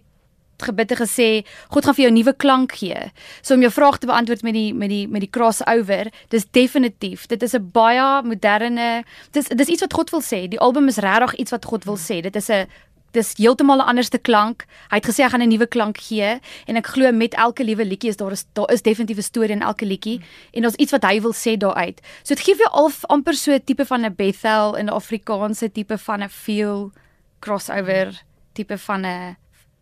gebidte 0.58 0.96
gesê 0.98 1.46
God 1.68 1.84
gaan 1.84 1.94
vir 1.94 2.04
jou 2.04 2.10
'n 2.12 2.18
nuwe 2.18 2.34
klank 2.36 2.72
gee. 2.72 3.12
So 3.42 3.54
om 3.54 3.60
jou 3.60 3.72
vraag 3.72 3.98
te 3.98 4.06
beantwoord 4.06 4.42
met 4.42 4.54
die 4.54 4.74
met 4.74 4.88
die 4.88 5.08
met 5.08 5.20
die 5.20 5.30
crossover, 5.30 6.10
dis 6.28 6.50
definitief. 6.50 7.26
Dit 7.26 7.42
is 7.42 7.54
'n 7.54 7.70
baie 7.72 8.22
moderne 8.22 9.04
dis 9.30 9.48
dis 9.48 9.68
iets 9.68 9.80
wat 9.80 9.92
God 9.92 10.10
wil 10.10 10.22
sê. 10.22 10.48
Die 10.48 10.60
album 10.60 10.88
is 10.88 10.96
regtig 10.96 11.34
iets 11.34 11.50
wat 11.50 11.64
God 11.64 11.84
wil 11.84 11.96
sê. 11.96 12.20
Dit 12.20 12.36
is 12.36 12.48
'n 12.48 12.66
dis 13.12 13.34
heeltemal 13.36 13.78
'n 13.78 13.88
anderste 13.90 14.18
klank. 14.18 14.66
Hy 14.90 14.96
het 14.96 15.06
gesê 15.06 15.22
hy 15.22 15.30
gaan 15.30 15.42
'n 15.42 15.48
nuwe 15.48 15.66
klank 15.66 15.98
gee 15.98 16.40
en 16.66 16.76
ek 16.76 16.86
glo 16.86 17.12
met 17.12 17.34
elke 17.34 17.64
liewe 17.64 17.84
liedjie 17.84 18.10
is 18.10 18.16
daar 18.16 18.32
is 18.32 18.44
daar 18.52 18.72
is 18.72 18.82
definitief 18.82 19.18
'n 19.18 19.22
storie 19.22 19.56
in 19.56 19.62
elke 19.62 19.86
liedjie 19.86 20.20
en 20.52 20.62
daar's 20.62 20.74
iets 20.74 20.92
wat 20.92 21.04
hy 21.04 21.20
wil 21.20 21.32
sê 21.32 21.56
daaruit. 21.56 22.00
So 22.22 22.34
dit 22.34 22.44
gee 22.44 22.54
vir 22.54 22.68
al 22.70 22.90
amper 23.08 23.34
so 23.34 23.52
'n 23.52 23.64
tipe 23.64 23.84
van 23.84 24.04
'n 24.04 24.14
Bethel 24.14 24.76
in 24.76 24.86
'n 24.86 24.92
Afrikaanse 24.92 25.72
tipe 25.72 25.98
van 25.98 26.22
'n 26.22 26.28
feel 26.28 26.92
crossover 27.40 28.22
tipe 28.52 28.78
van 28.78 29.06
'n 29.06 29.36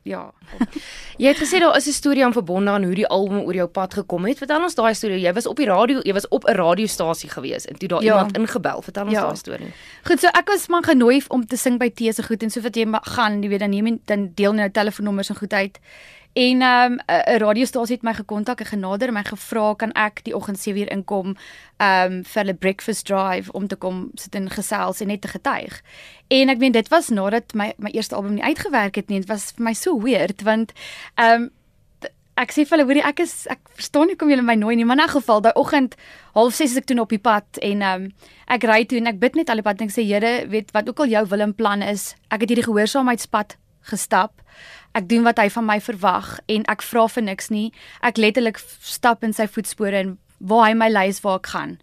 ja. 0.06 0.22
jy 1.22 1.32
het 1.32 1.40
gesê 1.40 1.58
daar 1.62 1.76
is 1.76 1.86
'n 1.86 1.92
storie 1.92 2.24
aan 2.24 2.32
verbonde 2.32 2.70
aan 2.70 2.84
hoe 2.84 2.94
die 2.94 3.06
album 3.06 3.38
oor 3.38 3.54
jou 3.54 3.66
pad 3.66 3.94
gekom 3.94 4.24
het. 4.26 4.38
Vertel 4.38 4.62
ons 4.62 4.74
daai 4.74 4.94
storie. 4.94 5.20
Jy 5.20 5.32
was 5.32 5.46
op 5.46 5.56
die 5.56 5.66
radio, 5.66 6.00
jy 6.02 6.12
was 6.12 6.28
op 6.28 6.44
'n 6.44 6.54
radiostasie 6.54 7.30
gewees 7.30 7.66
en 7.66 7.78
toe 7.78 7.88
daar 7.88 8.02
ja. 8.02 8.14
iemand 8.14 8.36
ingebel. 8.36 8.82
Vertel 8.82 9.04
ons 9.04 9.12
ja. 9.12 9.20
daai 9.20 9.36
storie. 9.36 9.72
Goed, 10.04 10.20
so 10.20 10.26
ek 10.26 10.48
was 10.48 10.68
maar 10.68 10.84
genooi 10.84 11.22
om 11.28 11.46
te 11.46 11.56
sing 11.56 11.78
by 11.78 11.90
Tese 11.90 12.22
goed 12.22 12.42
en 12.42 12.50
so 12.50 12.60
wat 12.60 12.76
jy 12.76 12.86
gaan, 13.02 13.42
jy 13.42 13.48
weet 13.48 13.60
dan 13.60 13.70
neem 13.70 14.00
dan 14.04 14.30
deel 14.34 14.52
nou 14.52 14.70
telefoonnommers 14.70 15.28
en 15.28 15.36
goed 15.36 15.52
uit. 15.52 15.78
En 16.36 16.60
ehm 16.60 16.92
um, 16.92 16.98
'n 17.06 17.38
radiostasie 17.38 17.94
het 17.94 18.02
my 18.02 18.14
gekontak 18.14 18.60
en 18.60 18.66
genader 18.66 19.08
en 19.08 19.14
my 19.14 19.24
gevra 19.24 19.74
kan 19.74 19.92
ek 19.92 20.24
die 20.24 20.34
oggend 20.36 20.58
7uur 20.68 20.88
inkom 20.88 21.26
um, 21.78 22.24
vir 22.24 22.44
'n 22.44 22.58
breakfast 22.58 23.06
drive 23.06 23.52
om 23.52 23.66
te 23.66 23.76
kom 23.76 24.10
sit 24.14 24.34
en 24.34 24.50
gesels 24.50 25.00
en 25.00 25.06
net 25.06 25.20
te 25.20 25.28
getuig. 25.28 25.82
En 26.28 26.48
ek 26.48 26.58
meen 26.58 26.72
dit 26.72 26.88
was 26.88 27.08
nadat 27.08 27.54
my 27.54 27.72
my 27.76 27.90
eerste 27.90 28.14
album 28.14 28.34
nie 28.34 28.42
uitgewerk 28.42 28.94
het 28.94 29.08
nie. 29.08 29.18
Dit 29.18 29.28
was 29.28 29.52
vir 29.56 29.64
my 29.64 29.72
so 29.72 30.00
weird 30.00 30.42
want 30.42 30.72
um, 31.16 31.50
ek 32.34 32.52
sê 32.52 32.64
vir 32.66 32.76
hulle 32.76 32.84
hoorie 32.84 33.06
ek 33.08 33.20
is 33.20 33.46
ek 33.46 33.60
verstaan 33.72 34.06
nie 34.06 34.16
kom 34.16 34.28
julle 34.28 34.42
my 34.42 34.54
nooi 34.54 34.76
nie, 34.76 34.84
maar 34.84 34.98
in 34.98 35.04
'n 35.04 35.08
geval 35.08 35.40
daai 35.40 35.54
oggend 35.54 35.96
half 36.34 36.54
6 36.54 36.70
is 36.70 36.76
ek 36.76 36.84
toe 36.86 37.00
op 37.00 37.08
die 37.08 37.18
pad 37.18 37.58
en 37.62 37.82
ehm 37.82 38.02
um, 38.02 38.12
ek 38.46 38.64
ry 38.64 38.84
toe 38.84 38.98
en 38.98 39.06
ek 39.06 39.18
bid 39.18 39.34
net 39.36 39.48
al 39.48 39.56
die 39.56 39.62
pad 39.62 39.80
en 39.80 39.88
ek 39.88 39.94
sê 39.94 40.04
Here, 40.04 40.48
weet 40.48 40.70
wat 40.72 40.88
ook 40.88 41.00
al 41.00 41.08
jou 41.08 41.26
wil 41.26 41.40
en 41.40 41.54
plan 41.54 41.82
is, 41.82 42.14
ek 42.28 42.40
het 42.40 42.48
hierdie 42.50 42.68
gehoorsaamheidspad 42.68 43.56
gestap. 43.90 44.42
Ek 44.96 45.08
doen 45.08 45.26
wat 45.26 45.38
hy 45.38 45.50
van 45.52 45.66
my 45.68 45.80
verwag 45.80 46.38
en 46.52 46.64
ek 46.72 46.82
vra 46.82 47.06
vir 47.12 47.22
niks 47.22 47.50
nie. 47.52 47.72
Ek 48.00 48.16
letterlik 48.16 48.60
stap 48.80 49.24
in 49.26 49.34
sy 49.36 49.46
voetspore 49.46 49.98
en 49.98 50.14
waar 50.38 50.68
hy 50.68 50.74
my 50.76 50.88
lei 50.88 51.08
is 51.08 51.20
waar 51.24 51.40
ek 51.40 51.50
gaan. 51.52 51.76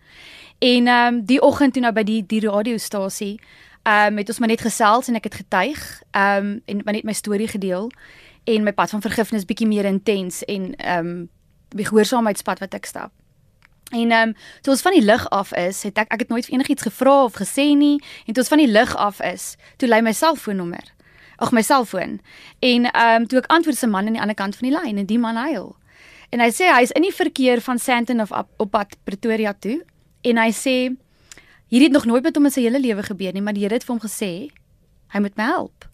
En 0.63 0.87
ehm 0.87 1.13
um, 1.13 1.25
die 1.25 1.41
oggend 1.41 1.73
toe 1.73 1.83
nou 1.83 1.91
by 1.93 2.03
die 2.07 2.21
die 2.25 2.41
radiostasie, 2.45 3.39
ehm 3.83 4.13
um, 4.13 4.17
het 4.17 4.29
ons 4.29 4.39
maar 4.39 4.53
net 4.53 4.61
gesels 4.63 5.07
en 5.07 5.19
ek 5.19 5.29
het 5.29 5.41
getuig, 5.41 5.81
ehm 6.11 6.45
um, 6.45 6.61
en 6.65 6.81
maar 6.85 6.93
net 6.93 7.03
my 7.03 7.13
storie 7.13 7.47
gedeel 7.47 7.91
en 8.43 8.63
my 8.63 8.73
pad 8.73 8.89
van 8.89 9.01
vergifnis 9.01 9.45
bietjie 9.45 9.67
meer 9.67 9.85
intens 9.85 10.43
en 10.43 10.75
ehm 10.75 11.07
um, 11.07 11.29
die 11.73 11.85
gehoorsaamheidspad 11.85 12.59
wat 12.59 12.73
ek 12.73 12.85
stap. 12.85 13.11
En 13.91 14.11
ehm 14.11 14.29
um, 14.29 14.35
toe 14.61 14.73
ons 14.73 14.81
van 14.81 14.95
die 14.97 15.05
lig 15.05 15.29
af 15.29 15.53
is, 15.53 15.83
het 15.83 15.97
ek 15.97 16.13
ek 16.13 16.19
het 16.19 16.29
nooit 16.29 16.49
enigiets 16.49 16.87
gevra 16.87 17.23
of 17.23 17.37
gesê 17.37 17.73
nie 17.75 17.99
en 18.25 18.33
toe 18.33 18.43
ons 18.43 18.53
van 18.55 18.63
die 18.63 18.71
lig 18.71 18.95
af 18.95 19.21
is, 19.21 19.55
toe 19.77 19.89
lei 19.89 20.01
my 20.01 20.13
selfoonnommer 20.13 20.92
ag 21.43 21.51
my 21.51 21.61
selfoon. 21.61 22.19
En 22.59 22.89
ehm 22.89 23.21
um, 23.21 23.27
toe 23.27 23.41
ek 23.43 23.51
antwoord 23.51 23.77
se 23.77 23.87
man 23.87 24.07
aan 24.07 24.17
die 24.17 24.21
ander 24.23 24.37
kant 24.39 24.55
van 24.55 24.69
die 24.69 24.75
lyn 24.75 24.97
en 24.97 25.09
die 25.09 25.19
man 25.19 25.35
huil. 25.35 25.73
En 26.33 26.41
hy 26.41 26.49
sê 26.49 26.71
hy's 26.73 26.93
in 26.97 27.05
die 27.05 27.13
verkeer 27.13 27.61
van 27.61 27.79
Sandton 27.79 28.23
of 28.23 28.31
op, 28.31 28.49
op 28.57 28.71
pad 28.73 28.95
Pretoria 29.05 29.53
toe 29.53 29.83
en 30.25 30.39
hy 30.41 30.49
sê 30.55 30.75
hierdie 31.69 31.89
het 31.89 31.95
nog 31.95 32.07
nooit 32.09 32.23
met 32.23 32.35
hom 32.37 32.47
in 32.49 32.53
sy 32.53 32.63
hele 32.65 32.79
lewe 32.81 33.03
gebeur 33.05 33.33
nie, 33.33 33.41
maar 33.41 33.53
die 33.53 33.65
Here 33.65 33.77
het 33.77 33.85
vir 33.85 33.95
hom 33.95 34.01
gesê 34.01 34.31
hy 35.13 35.21
moet 35.21 35.37
my 35.37 35.45
help. 35.45 35.85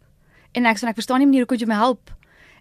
En 0.55 0.69
ek 0.69 0.79
sê 0.79 0.87
ek 0.87 0.99
verstaan 0.99 1.19
nie 1.23 1.27
meneer 1.27 1.43
hoe 1.43 1.51
kon 1.51 1.59
jy 1.59 1.67
my 1.67 1.79
help? 1.79 2.13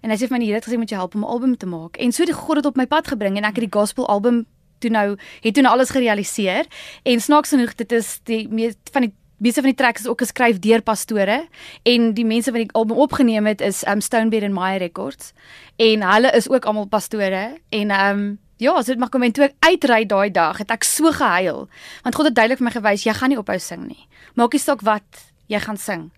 En 0.03 0.11
hy 0.11 0.19
sê 0.19 0.27
vir 0.27 0.37
my 0.37 0.43
die 0.43 0.51
Here 0.51 0.59
het 0.59 0.67
gesê 0.67 0.79
moet 0.81 0.91
jy 0.91 0.99
help 0.99 1.15
om 1.15 1.23
'n 1.23 1.31
album 1.35 1.57
te 1.57 1.67
maak. 1.67 1.99
En 2.03 2.13
so 2.13 2.25
het 2.25 2.33
God 2.35 2.63
dit 2.63 2.67
op 2.67 2.77
my 2.77 2.87
pad 2.87 3.07
gebring 3.07 3.37
en 3.37 3.45
ek 3.45 3.61
het 3.61 3.71
die 3.71 3.79
gospel 3.79 4.09
album 4.09 4.47
toe 4.79 4.91
nou 4.91 5.17
het 5.43 5.55
toe 5.55 5.63
nou 5.63 5.75
alles 5.75 5.91
gerealiseer 5.91 6.67
en 7.03 7.21
snaaks 7.21 7.55
genoeg 7.55 7.75
dit 7.75 7.93
is 7.93 8.21
die 8.25 8.49
meer 8.49 8.75
van 8.93 9.09
die 9.09 9.15
Meeste 9.39 9.63
van 9.63 9.71
die 9.71 9.79
tracks 9.79 10.01
is 10.01 10.09
ook 10.11 10.19
geskryf 10.19 10.59
deur 10.59 10.83
pastore 10.83 11.45
en 11.87 12.11
die 12.15 12.25
mense 12.27 12.51
wat 12.51 12.65
die 12.65 12.75
album 12.75 12.99
opgeneem 12.99 13.47
het 13.47 13.61
is 13.63 13.85
um 13.87 14.01
Stonebed 14.03 14.43
en 14.43 14.55
My 14.55 14.77
Records 14.83 15.31
en 15.79 16.03
hulle 16.03 16.33
is 16.35 16.49
ook 16.51 16.67
almal 16.67 16.89
pastore 16.91 17.45
en 17.71 17.95
um 17.95 18.25
ja, 18.59 18.73
as 18.75 18.91
dit 18.91 18.99
maar 18.99 19.13
kom 19.15 19.23
en 19.23 19.33
toe 19.33 19.47
ek 19.47 19.55
uitry 19.63 20.01
daai 20.11 20.31
dag 20.35 20.59
het 20.59 20.75
ek 20.75 20.83
so 20.83 21.13
gehuil 21.15 21.69
want 22.03 22.19
God 22.19 22.33
het 22.33 22.35
duidelik 22.35 22.59
vir 22.59 22.67
my 22.67 22.75
gewys 22.75 23.07
jy 23.07 23.15
gaan 23.15 23.31
nie 23.31 23.39
ophou 23.39 23.59
sing 23.63 23.87
nie. 23.87 24.09
Maak 24.35 24.59
nie 24.59 24.63
saak 24.65 24.83
wat 24.83 25.23
jy 25.47 25.63
gaan 25.63 25.79
sing. 25.79 26.09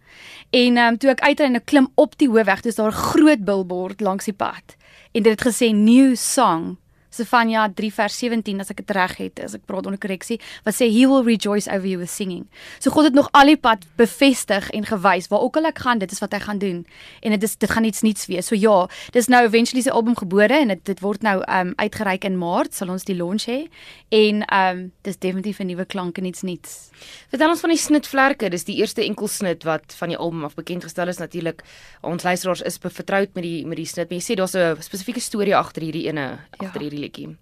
En 0.56 0.80
um 0.80 0.96
toe 0.96 1.12
ek 1.12 1.20
uitry 1.20 1.50
en 1.50 1.60
ek 1.60 1.68
klim 1.68 1.90
op 2.00 2.16
die 2.16 2.30
hoofweg, 2.32 2.64
dis 2.64 2.80
daar 2.80 2.88
'n 2.88 3.04
groot 3.12 3.44
billboard 3.44 4.00
langs 4.00 4.24
die 4.24 4.32
pad 4.36 4.76
en 5.12 5.22
dit 5.22 5.32
het 5.32 5.44
gesê 5.44 5.74
new 5.76 6.16
song 6.16 6.78
Sefanja 7.10 7.68
3 7.74 7.92
vers 7.92 8.18
17 8.18 8.60
as 8.60 8.70
ek 8.70 8.82
dit 8.82 8.94
reg 8.96 9.16
het, 9.18 9.40
as 9.44 9.54
ek 9.54 9.66
praat 9.66 9.86
onder 9.86 10.00
korreksie, 10.00 10.38
wat 10.64 10.76
sê 10.76 10.88
he 10.90 11.06
will 11.10 11.24
rejoice 11.26 11.68
over 11.70 11.86
you 11.86 11.98
with 11.98 12.10
singing. 12.10 12.46
So 12.78 12.90
God 12.94 13.10
het 13.10 13.14
nog 13.18 13.30
al 13.32 13.52
die 13.52 13.58
pad 13.60 13.84
bevestig 13.98 14.70
en 14.70 14.86
gewys 14.86 15.28
waar 15.30 15.44
ook 15.46 15.56
al 15.60 15.70
ek 15.70 15.82
gaan, 15.84 15.98
dit 15.98 16.12
is 16.12 16.22
wat 16.22 16.32
hy 16.36 16.40
gaan 16.44 16.58
doen. 16.62 16.84
En 17.22 17.34
dit 17.34 17.42
is 17.42 17.56
dit 17.56 17.70
gaan 17.70 17.84
iets 17.84 18.02
nuuts 18.06 18.26
wees. 18.30 18.46
So 18.46 18.58
ja, 18.58 18.86
dis 19.12 19.28
nou 19.28 19.42
eventually 19.44 19.82
sy 19.82 19.94
album 19.94 20.16
gebore 20.18 20.62
en 20.62 20.74
dit 20.74 20.84
dit 20.84 21.02
word 21.04 21.22
nou 21.26 21.40
um 21.42 21.72
uitgereik 21.76 22.24
in 22.28 22.38
Maart, 22.38 22.74
sal 22.74 22.92
ons 22.94 23.04
die 23.04 23.16
launch 23.18 23.48
hê. 23.50 23.64
En 24.14 24.44
um 24.46 24.86
dis 25.06 25.18
definitief 25.18 25.60
'n 25.60 25.66
nuwe 25.66 25.84
klank 25.84 26.18
en 26.18 26.24
iets 26.24 26.42
nuuts. 26.42 26.90
Vertel 27.30 27.50
ons 27.50 27.60
van 27.60 27.70
die 27.70 27.78
snitvlerke. 27.78 28.50
Dis 28.50 28.64
die 28.64 28.76
eerste 28.76 29.04
enkel 29.04 29.28
snit 29.28 29.64
wat 29.64 29.94
van 29.98 30.08
die 30.08 30.18
album 30.18 30.44
af 30.44 30.54
bekend 30.54 30.84
gestel 30.84 31.08
is 31.08 31.18
natuurlik. 31.18 31.62
Ons 32.02 32.22
luisteraars 32.22 32.62
is 32.62 32.78
vertroud 32.80 33.34
met 33.34 33.42
die 33.42 33.66
met 33.66 33.76
die 33.76 33.86
snit. 33.86 34.10
Maar 34.10 34.18
jy 34.18 34.24
sê 34.24 34.36
daar's 34.36 34.54
'n 34.54 34.82
spesifieke 34.82 35.20
storie 35.20 35.56
agter 35.56 35.82
hierdie 35.82 36.06
ene, 36.08 36.20
ja. 36.20 36.66
agter 36.66 36.80
hierdie 36.80 36.99
liedjie. 37.00 37.36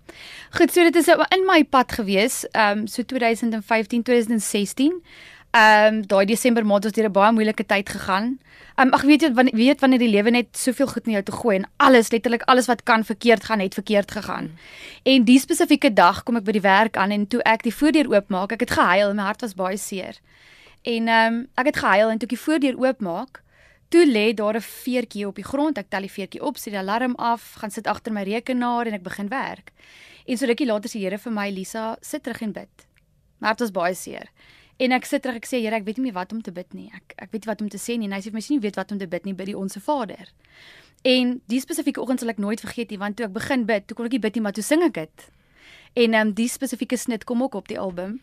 Goed, 0.57 0.73
so 0.73 0.83
dit 0.87 0.97
is 0.97 1.09
in 1.09 1.45
my 1.47 1.65
pad 1.65 1.93
gewees, 1.93 2.45
ehm 2.53 2.85
um, 2.85 2.87
so 2.87 3.03
2015, 3.03 4.03
2016. 4.03 5.03
Ehm 5.51 5.95
um, 5.95 6.07
daai 6.07 6.27
Desember 6.27 6.67
maand 6.67 6.85
het 6.85 6.95
deur 6.95 7.09
'n 7.09 7.13
baie 7.13 7.33
moeilike 7.33 7.67
tyd 7.67 7.89
gegaan. 7.89 8.39
Ehm 8.77 8.87
um, 8.87 8.93
ag 8.93 9.03
weet 9.03 9.23
jy 9.23 9.33
wanneer 9.33 9.57
weet 9.57 9.81
wanneer 9.81 9.99
die 9.99 10.09
lewe 10.09 10.31
net 10.31 10.47
soveel 10.53 10.87
goed 10.87 11.07
in 11.07 11.13
jou 11.13 11.23
te 11.23 11.33
gooi 11.33 11.57
en 11.57 11.69
alles 11.77 12.11
letterlik 12.11 12.43
alles 12.43 12.67
wat 12.67 12.83
kan 12.83 13.05
verkeerd 13.05 13.45
gaan 13.45 13.61
het 13.61 13.75
verkeerd 13.75 14.11
gegaan. 14.11 14.59
En 15.03 15.25
die 15.25 15.39
spesifieke 15.39 15.93
dag 15.93 16.23
kom 16.23 16.37
ek 16.37 16.45
by 16.45 16.53
die 16.53 16.61
werk 16.61 16.97
aan 16.97 17.11
en 17.11 17.27
toe 17.27 17.43
ek 17.43 17.63
die 17.63 17.75
voordeur 17.75 18.09
oopmaak, 18.13 18.53
ek 18.53 18.61
het 18.61 18.71
gehuil, 18.71 19.15
my 19.15 19.23
hart 19.23 19.41
was 19.41 19.55
baie 19.55 19.77
seer. 19.77 20.21
En 20.83 21.09
ehm 21.09 21.35
um, 21.35 21.47
ek 21.55 21.67
het 21.67 21.77
gehuil 21.77 22.11
en 22.11 22.19
toe 22.19 22.27
ek 22.27 22.37
die 22.37 22.45
voordeur 22.45 22.77
oopmaak, 22.79 23.43
Toe 23.89 24.05
lê 24.07 24.35
daar 24.35 24.57
'n 24.57 24.61
veertjie 24.61 25.27
op 25.27 25.35
die 25.35 25.45
grond. 25.45 25.79
Ek 25.79 25.89
tel 25.89 26.01
die 26.01 26.11
veertjie 26.11 26.43
op, 26.43 26.57
sit 26.57 26.73
die 26.73 26.79
alarm 26.79 27.15
af, 27.15 27.55
gaan 27.59 27.71
sit 27.71 27.87
agter 27.87 28.13
my 28.13 28.23
rekenaar 28.23 28.87
en 28.87 28.93
ek 28.93 29.03
begin 29.03 29.29
werk. 29.29 29.73
En 30.27 30.37
so 30.37 30.47
rukkie 30.47 30.67
later 30.67 30.91
sê 30.91 31.01
Here 31.01 31.19
vir 31.19 31.33
my, 31.33 31.51
Lisa, 31.51 31.97
sit 32.01 32.23
terug 32.23 32.41
en 32.41 32.53
bid. 32.53 32.87
Maar 33.39 33.51
dit 33.51 33.61
was 33.61 33.71
baie 33.71 33.95
seer. 33.95 34.29
En 34.77 34.93
ek 34.93 35.05
sit 35.05 35.23
terug, 35.23 35.37
ek 35.37 35.47
sê 35.47 35.61
Here, 35.63 35.77
ek 35.77 35.85
weet 35.85 35.97
nie 35.97 36.05
meer 36.05 36.13
wat 36.13 36.33
om 36.33 36.43
te 36.43 36.53
bid 36.53 36.75
nie. 36.75 36.91
Ek 36.95 37.15
ek 37.17 37.31
weet 37.33 37.47
nie 37.47 37.53
wat 37.53 37.61
om 37.61 37.69
te 37.69 37.79
sê 37.79 37.97
nie. 37.97 38.07
En 38.07 38.13
hy 38.13 38.21
sê 38.21 38.25
vir 38.25 38.35
my, 38.35 38.41
"Sien, 38.41 38.61
weet 38.61 38.77
wat 38.77 38.93
om 38.93 38.99
te 38.99 39.07
bid 39.07 39.25
nie, 39.25 39.35
bid 39.35 39.47
die 39.47 39.57
Onse 39.57 39.81
Vader." 39.81 40.29
En 41.03 41.41
die 41.47 41.61
spesifieke 41.61 42.01
oggend 42.01 42.21
sal 42.21 42.29
ek 42.29 42.39
nooit 42.39 42.61
vergeet 42.61 42.91
nie, 42.91 42.99
want 42.99 43.17
toe 43.17 43.27
ek 43.27 43.33
begin 43.33 43.65
bid, 43.65 43.87
toe 43.87 43.97
kon 43.97 44.07
ek 44.07 44.13
nie 44.13 44.19
bid 44.19 44.35
nie, 44.35 44.43
maar 44.43 44.53
toe 44.53 44.65
sing 44.65 44.83
ek 44.83 44.95
dit. 44.95 45.31
En 45.95 46.15
ehm 46.15 46.29
um, 46.29 46.33
die 46.33 46.49
spesifieke 46.49 46.97
snit 46.97 47.25
kom 47.25 47.43
ook 47.43 47.55
op 47.55 47.69
die 47.69 47.79
album. 47.79 48.21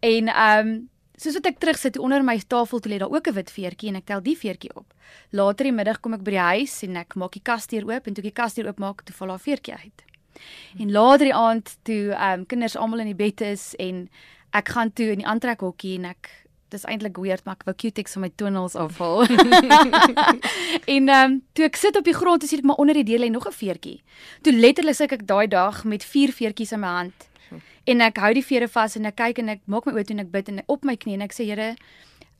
En 0.00 0.28
ehm 0.28 0.68
um, 0.68 0.88
soos 1.16 1.36
wat 1.38 1.48
ek 1.48 1.60
terugsit 1.62 1.98
onder 1.98 2.24
my 2.24 2.36
tafel 2.48 2.80
toe 2.80 2.92
lê 2.92 2.98
daar 3.00 3.12
ook 3.12 3.28
'n 3.28 3.34
wit 3.34 3.50
veertjie 3.50 3.88
en 3.88 3.96
ek 3.96 4.06
tel 4.06 4.22
die 4.22 4.36
veertjie 4.36 4.74
op. 4.76 4.92
Later 5.30 5.64
die 5.64 5.72
middag 5.72 6.00
kom 6.00 6.14
ek 6.14 6.22
by 6.22 6.30
die 6.30 6.48
huis 6.56 6.82
en 6.82 6.96
ek 6.96 7.14
maak 7.14 7.32
die 7.32 7.42
kasdeur 7.42 7.84
oop 7.84 8.06
en 8.06 8.14
toe 8.14 8.24
ek 8.24 8.34
die 8.34 8.42
kasdeur 8.42 8.66
oopmaak, 8.66 9.04
toe 9.04 9.14
val 9.14 9.28
daar 9.28 9.38
veertjie 9.38 9.74
uit. 9.74 10.02
En 10.78 10.92
later 10.92 11.24
die 11.24 11.34
aand 11.34 11.76
toe 11.82 12.12
ehm 12.12 12.40
um, 12.40 12.46
kinders 12.46 12.76
almal 12.76 13.00
in 13.00 13.06
die 13.06 13.14
bed 13.14 13.40
is 13.40 13.74
en 13.78 14.08
ek 14.52 14.68
gaan 14.68 14.92
toe 14.92 15.06
in 15.12 15.18
die 15.18 15.26
aantrekhokkie 15.26 15.96
en 15.98 16.04
ek 16.04 16.28
dis 16.68 16.84
eintlik 16.84 17.16
weird 17.16 17.44
maar 17.44 17.54
ek 17.54 17.64
wou 17.64 17.74
Q-tex 17.74 18.12
van 18.12 18.22
my 18.22 18.30
tonels 18.36 18.74
afhaal. 18.74 19.22
en 20.96 21.08
ehm 21.08 21.24
um, 21.24 21.42
toe 21.52 21.64
ek 21.64 21.76
sit 21.76 21.96
op 21.96 22.04
die 22.04 22.14
grond, 22.14 22.44
sien 22.44 22.58
ek 22.58 22.64
maar 22.64 22.76
onder 22.76 22.94
die 22.94 23.04
deur 23.04 23.18
lê 23.18 23.30
nog 23.30 23.46
'n 23.46 23.52
veertjie. 23.52 24.02
Toe 24.42 24.52
letterlik 24.52 24.94
sit 24.94 25.12
ek 25.12 25.26
daai 25.26 25.48
dag 25.48 25.84
met 25.84 26.04
vier 26.04 26.32
veertjies 26.32 26.72
in 26.72 26.80
my 26.80 26.92
hand 27.00 27.30
en 27.86 28.00
ek 28.00 28.18
hou 28.22 28.32
die 28.34 28.44
vere 28.44 28.68
vas 28.68 28.96
en 28.96 29.06
ek 29.06 29.16
kyk 29.16 29.38
en 29.42 29.54
ek 29.56 29.62
maak 29.66 29.86
my 29.86 29.92
oë 29.92 30.06
toe 30.08 30.16
en 30.16 30.24
ek 30.24 30.32
bid 30.32 30.50
en 30.52 30.64
op 30.66 30.84
my 30.84 30.96
knie 30.96 31.14
en 31.14 31.22
ek 31.22 31.36
sê 31.36 31.46
Here, 31.46 31.76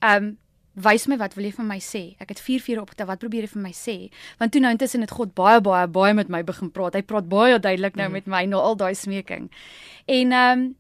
ehm 0.03 0.25
um, 0.25 0.35
wys 0.77 1.07
my 1.09 1.17
wat 1.17 1.33
wil 1.37 1.47
jy 1.49 1.55
vir 1.57 1.65
my 1.65 1.79
sê? 1.81 2.03
Ek 2.21 2.35
het 2.35 2.41
vier 2.45 2.61
vere 2.61 2.83
opgetel, 2.83 3.09
wat 3.09 3.21
probeer 3.23 3.47
jy 3.47 3.53
vir 3.55 3.63
my 3.65 3.73
sê? 3.73 3.95
Want 4.41 4.53
toe 4.53 4.61
nou 4.61 4.75
intussen 4.75 5.01
het 5.01 5.15
God 5.17 5.33
baie 5.39 5.61
baie 5.65 5.87
baie 5.89 6.13
met 6.17 6.29
my 6.33 6.43
begin 6.45 6.69
praat. 6.71 6.99
Hy 6.99 7.03
praat 7.09 7.31
baie 7.33 7.57
duidelik 7.57 7.97
nou 7.97 8.11
mm. 8.11 8.17
met 8.19 8.29
my 8.29 8.43
na 8.51 8.61
al 8.61 8.77
daai 8.77 8.95
smeking. 8.95 9.49
En 10.07 10.37
ehm 10.37 10.67
um, 10.67 10.75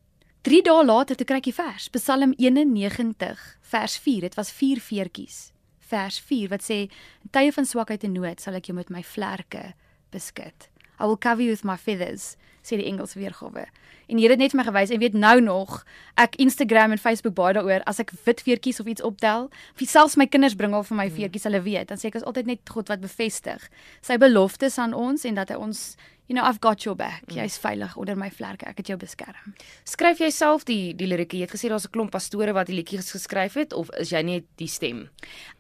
3 0.47 0.61
dae 0.63 0.83
later 0.85 1.19
toe 1.19 1.27
kry 1.27 1.41
ek 1.41 1.49
die 1.49 1.57
vers, 1.57 1.89
Psalm 1.91 2.31
91 2.39 3.41
vers 3.67 3.97
4. 3.99 4.29
Dit 4.29 4.37
was 4.39 4.53
vier 4.55 4.79
veertjies. 4.79 5.51
Vers 5.91 6.21
4 6.23 6.53
wat 6.53 6.63
sê: 6.63 6.87
"In 7.25 7.33
tye 7.35 7.51
van 7.53 7.67
swakheid 7.67 8.05
en 8.05 8.13
nood 8.13 8.41
sal 8.41 8.55
ek 8.55 8.69
jou 8.71 8.77
met 8.77 8.91
my 8.91 9.03
vlerke 9.03 9.75
beskud." 10.13 10.69
I 11.01 11.05
will 11.07 11.17
cover 11.17 11.43
you 11.43 11.51
with 11.51 11.65
my 11.65 11.77
feathers, 11.77 12.37
sê 12.67 12.79
die 12.81 12.89
Engelse 12.91 13.19
weergawe. 13.19 13.67
En 14.07 14.21
hier 14.21 14.31
het 14.31 14.39
net 14.39 14.53
vir 14.55 14.61
my 14.61 14.67
gewys 14.69 14.93
en 14.95 15.03
weet 15.03 15.15
nou 15.19 15.41
nog, 15.43 15.81
ek 16.15 16.37
Instagram 16.43 16.95
en 16.95 17.03
Facebook 17.03 17.35
baie 17.35 17.55
daaroor 17.57 17.83
as 17.91 17.99
ek 18.03 18.13
wit 18.27 18.43
veertjies 18.47 18.81
of 18.83 18.91
iets 18.91 19.03
optel, 19.07 19.49
of 19.75 19.87
selfs 19.89 20.19
my 20.19 20.29
kinders 20.31 20.55
bring 20.59 20.75
al 20.75 20.87
vir 20.87 20.99
my 20.99 21.09
hmm. 21.09 21.17
veertjies, 21.17 21.47
hulle 21.49 21.63
weet, 21.65 21.89
dan 21.91 21.99
sê 21.99 22.11
ek 22.11 22.21
is 22.21 22.27
altyd 22.27 22.53
net 22.53 22.71
God 22.71 22.93
wat 22.93 23.03
bevestig 23.03 23.67
sy 24.07 24.19
beloftes 24.23 24.79
aan 24.83 24.95
ons 24.95 25.27
en 25.27 25.43
dat 25.43 25.55
hy 25.55 25.63
ons 25.63 25.97
You 26.27 26.35
know 26.35 26.43
I've 26.43 26.59
got 26.61 26.83
your 26.85 26.97
back. 26.97 27.23
Hmm. 27.29 27.37
Jy's 27.39 27.55
veilig 27.63 27.93
onder 27.97 28.17
my 28.19 28.33
vlerke. 28.35 28.67
Ek 28.67 28.81
het 28.81 28.89
jou 28.91 28.97
beskerm. 28.99 29.53
Skryf 29.87 30.19
jy 30.19 30.33
self 30.35 30.65
die 30.67 30.91
die 30.99 31.07
lirieke? 31.07 31.39
Jy 31.39 31.47
het 31.47 31.55
gesê 31.55 31.71
daar's 31.71 31.87
'n 31.87 31.95
klomp 31.95 32.11
pastore 32.11 32.53
wat 32.53 32.67
die 32.67 32.75
liedjies 32.75 33.13
geskryf 33.15 33.55
het 33.55 33.73
of 33.73 33.95
is 33.95 34.11
jy 34.11 34.23
net 34.23 34.45
die 34.59 34.67
stem? 34.67 35.09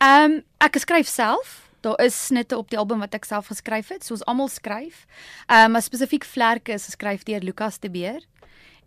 Ehm 0.02 0.25
um, 0.32 0.42
ek 0.58 0.75
skryf 0.82 1.06
self. 1.06 1.65
Daar 1.87 2.00
is 2.02 2.16
snitte 2.26 2.59
op 2.59 2.71
die 2.71 2.78
album 2.78 2.99
wat 3.05 3.14
ek 3.14 3.28
self 3.28 3.47
geskryf 3.52 3.93
het, 3.95 4.02
soos 4.02 4.25
almal 4.26 4.49
skryf. 4.50 5.05
Ehm 5.47 5.69
um, 5.69 5.76
maar 5.76 5.85
spesifiek 5.87 6.25
vlerke 6.26 6.75
is 6.75 6.88
geskryf 6.90 7.23
deur 7.28 7.45
Lukas 7.47 7.78
de 7.78 7.90
Beer. 7.90 8.25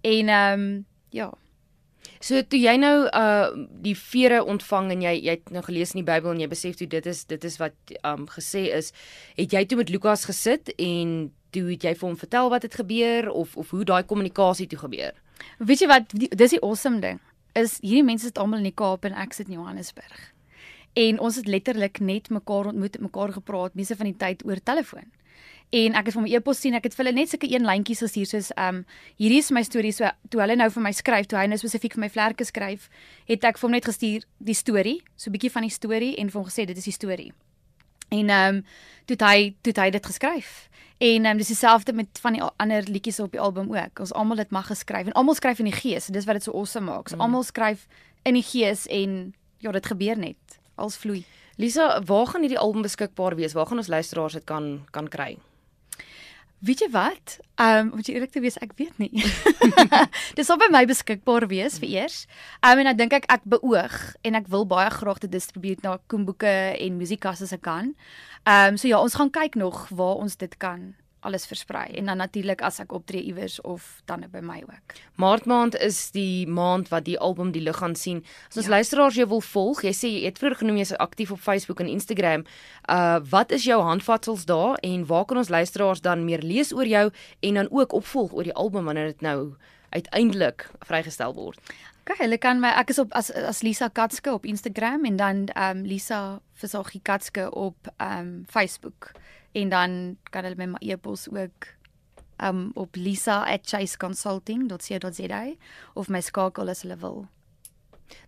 En 0.02 0.28
ehm 0.28 0.60
um, 0.60 0.86
ja. 1.16 1.30
So 2.20 2.42
toe 2.44 2.60
jy 2.60 2.76
nou 2.76 3.08
uh 3.08 3.48
die 3.84 3.96
vere 3.96 4.42
ontvang 4.44 4.92
en 4.92 5.06
jy 5.08 5.14
jy 5.16 5.36
het 5.38 5.52
nou 5.56 5.64
gelees 5.64 5.94
in 5.96 6.02
die 6.02 6.10
Bybel 6.10 6.34
en 6.34 6.42
jy 6.44 6.50
besef 6.52 6.76
toe 6.76 6.88
dit 6.92 7.06
is 7.08 7.24
dit 7.30 7.44
is 7.48 7.56
wat 7.62 7.94
um 8.04 8.26
gesê 8.28 8.66
is, 8.76 8.92
het 9.38 9.56
jy 9.56 9.64
toe 9.66 9.80
met 9.80 9.90
Lukas 9.90 10.26
gesit 10.28 10.74
en 10.76 11.32
toe 11.56 11.70
het 11.70 11.88
jy 11.88 11.94
vir 11.96 12.08
hom 12.08 12.18
vertel 12.20 12.52
wat 12.52 12.68
het 12.68 12.76
gebeur 12.82 13.30
of 13.32 13.56
of 13.56 13.72
hoe 13.72 13.86
daai 13.88 14.04
kommunikasie 14.04 14.68
toe 14.68 14.82
gebeur? 14.84 15.16
Weet 15.60 15.86
jy 15.86 15.88
wat 15.88 16.12
die, 16.12 16.28
dis 16.36 16.58
die 16.58 16.64
awesome 16.64 17.00
ding 17.00 17.24
is 17.56 17.80
hierdie 17.80 18.04
mense 18.04 18.28
sit 18.28 18.38
almal 18.38 18.60
in 18.60 18.68
die 18.70 18.76
Kaap 18.76 19.08
en 19.08 19.16
ek 19.16 19.34
sit 19.34 19.48
in 19.48 19.58
Johannesburg 19.62 20.20
en 20.94 21.20
ons 21.20 21.36
het 21.36 21.48
letterlik 21.48 22.00
net 22.00 22.30
mekaar 22.30 22.66
ontmoet, 22.66 23.00
mekaar 23.00 23.32
gepraat, 23.32 23.74
meeste 23.74 23.96
van 23.96 24.06
die 24.06 24.18
tyd 24.18 24.46
oor 24.46 24.62
telefoon. 24.64 25.08
En 25.70 25.94
ek 25.94 26.08
het 26.10 26.16
van 26.16 26.24
my 26.26 26.32
e-pos 26.34 26.58
sien, 26.64 26.74
ek 26.74 26.88
het 26.88 26.96
vir 26.98 27.06
hulle 27.06 27.20
net 27.20 27.30
sulke 27.30 27.50
een 27.50 27.66
lyntjies 27.68 28.02
gestuur 28.02 28.26
soos 28.26 28.48
ehm 28.56 28.80
um, 28.80 28.86
hierdie 29.22 29.42
is 29.44 29.52
my 29.54 29.62
storie 29.62 29.92
so 29.94 30.10
toe 30.34 30.42
hulle 30.42 30.56
nou 30.58 30.70
vir 30.74 30.84
my 30.88 30.92
skryf, 30.98 31.28
toe 31.30 31.38
hy 31.38 31.46
nou 31.52 31.60
spesifiek 31.62 31.94
vir 31.94 32.02
my 32.08 32.10
vlerke 32.10 32.48
skryf, 32.48 32.88
het 33.30 33.46
ek 33.46 33.62
vir 33.62 33.68
hom 33.68 33.76
net 33.78 33.86
gestuur 33.86 34.26
die 34.42 34.58
storie, 34.58 34.98
so 35.16 35.30
'n 35.30 35.38
bietjie 35.38 35.54
van 35.54 35.68
die 35.68 35.76
storie 35.76 36.16
en 36.18 36.30
vir 36.30 36.42
hom 36.42 36.50
gesê 36.50 36.66
dit 36.66 36.78
is 36.78 36.90
die 36.90 36.98
storie. 36.98 37.32
En 38.10 38.30
ehm 38.30 38.56
um, 38.56 38.66
toe 39.06 39.18
hy 39.22 39.54
toe 39.62 39.74
hy 39.78 39.90
dit 39.90 40.06
geskryf. 40.06 40.70
En 40.98 41.26
ehm 41.26 41.32
um, 41.32 41.38
dis 41.38 41.54
dieselfde 41.54 41.94
met 41.94 42.20
van 42.22 42.34
die 42.34 42.42
ander 42.42 42.84
liedjies 42.90 43.20
op 43.20 43.32
die 43.32 43.40
album 43.40 43.70
ook. 43.70 44.00
Ons 44.00 44.14
almal 44.14 44.38
dit 44.38 44.50
mag 44.50 44.68
geskryf 44.68 45.06
en 45.06 45.14
almal 45.14 45.36
skryf 45.36 45.60
in 45.60 45.70
die 45.70 45.80
gees. 45.82 46.08
Dis 46.08 46.26
wat 46.26 46.42
dit 46.42 46.44
so 46.44 46.52
awesome 46.52 46.92
maak. 46.92 47.12
Mm. 47.12 47.22
Almal 47.22 47.44
skryf 47.44 47.86
in 48.24 48.34
die 48.34 48.44
gees 48.44 48.88
en 48.88 49.36
ja, 49.60 49.72
dit 49.72 49.86
gebeur 49.86 50.18
net 50.18 50.59
als 50.80 50.98
vloei. 50.98 51.24
Lisa, 51.60 52.02
waar 52.08 52.28
gaan 52.28 52.46
hierdie 52.46 52.60
album 52.60 52.86
beskikbaar 52.86 53.36
wees? 53.36 53.54
Waar 53.54 53.68
gaan 53.68 53.82
ons 53.82 53.92
luisteraars 53.92 54.40
dit 54.40 54.46
kan 54.48 54.80
kan 54.96 55.08
kry? 55.12 55.38
Weet 56.60 56.82
jy 56.84 56.90
wat? 56.92 57.38
Ehm 57.56 57.88
um, 57.88 57.92
moet 57.96 58.08
jy 58.08 58.14
eerlik 58.18 58.32
te 58.36 58.42
wees, 58.44 58.58
ek 58.60 58.74
weet 58.76 58.98
nie. 59.00 59.24
Dit 60.38 60.44
sal 60.44 60.60
by 60.60 60.68
my 60.72 60.82
beskikbaar 60.88 61.46
wees 61.48 61.78
vir 61.80 61.88
eers. 61.94 62.26
Ehm 62.60 62.80
um, 62.80 62.84
en 62.84 62.92
ek 62.92 62.98
dink 63.00 63.16
ek 63.16 63.28
ek 63.32 63.46
beoog 63.48 63.96
en 64.28 64.40
ek 64.40 64.50
wil 64.52 64.68
baie 64.68 64.90
graag 64.92 65.22
dit 65.24 65.32
distribueer 65.32 65.80
na 65.84 65.98
koemboeke 66.12 66.56
en 66.76 66.98
musiekkasse 67.00 67.48
se 67.48 67.60
kan. 67.64 67.94
Ehm 68.44 68.76
um, 68.76 68.80
so 68.82 68.92
ja, 68.92 69.00
ons 69.00 69.16
gaan 69.16 69.32
kyk 69.32 69.56
nog 69.56 69.86
waar 69.88 70.20
ons 70.20 70.36
dit 70.36 70.58
kan 70.60 70.92
alles 71.20 71.46
versprei 71.48 71.88
en 72.00 72.06
dan 72.06 72.18
natuurlik 72.18 72.62
as 72.62 72.80
ek 72.80 72.94
optree 72.96 73.22
iewers 73.22 73.60
of 73.62 74.02
dan 74.06 74.26
by 74.32 74.42
my 74.44 74.62
ook. 74.66 74.96
Maart 75.16 75.46
maand 75.46 75.78
is 75.78 76.12
die 76.16 76.48
maand 76.48 76.90
wat 76.94 77.06
die 77.06 77.18
album 77.20 77.52
die 77.52 77.64
lig 77.64 77.78
gaan 77.78 77.96
sien. 77.96 78.24
As 78.50 78.58
ons 78.58 78.70
ja. 78.70 78.72
luisteraars 78.78 79.16
jou 79.20 79.28
wil 79.28 79.42
volg, 79.42 79.84
jy 79.84 79.94
sê 79.96 80.12
jy 80.14 80.26
het 80.28 80.40
vroeër 80.40 80.62
genoem 80.62 80.80
jy's 80.82 80.96
aktief 80.98 81.32
op 81.36 81.42
Facebook 81.44 81.80
en 81.84 81.92
Instagram. 81.92 82.46
Uh 82.90 83.20
wat 83.30 83.52
is 83.52 83.66
jou 83.68 83.82
handvatsels 83.84 84.46
daar 84.46 84.80
en 84.86 85.06
waar 85.06 85.26
kan 85.26 85.38
ons 85.38 85.50
luisteraars 85.50 86.02
dan 86.02 86.26
meer 86.26 86.42
lees 86.42 86.74
oor 86.74 86.88
jou 86.88 87.10
en 87.40 87.54
dan 87.54 87.68
ook 87.72 87.94
opvolg 87.94 88.34
oor 88.34 88.48
die 88.48 88.56
album 88.56 88.86
wanneer 88.86 89.12
dit 89.14 89.22
nou 89.22 89.56
uiteindelik 89.90 90.70
vrygestel 90.86 91.34
word? 91.34 91.60
OK, 92.10 92.18
hulle 92.24 92.40
kan 92.42 92.58
my 92.58 92.72
ek 92.80 92.90
is 92.90 93.00
op 93.02 93.12
as 93.18 93.28
as 93.30 93.62
Lisa 93.62 93.90
Katske 93.94 94.32
op 94.34 94.46
Instagram 94.50 95.06
en 95.06 95.18
dan 95.20 95.42
um 95.54 95.84
Lisa 95.86 96.40
Versagie 96.58 97.02
Katske 97.06 97.50
op 97.52 97.92
um 98.02 98.46
Facebook 98.50 99.12
en 99.52 99.70
dan 99.70 100.18
kan 100.30 100.44
hulle 100.44 100.68
my 100.68 100.76
e-pos 100.80 101.30
ook 101.30 101.68
um 102.44 102.72
op 102.74 102.96
lisa@chaseconsulting.co.za 102.96 105.54
of 105.94 106.08
my 106.08 106.22
skakel 106.22 106.70
as 106.70 106.82
hulle 106.82 106.98
wil. 106.98 107.28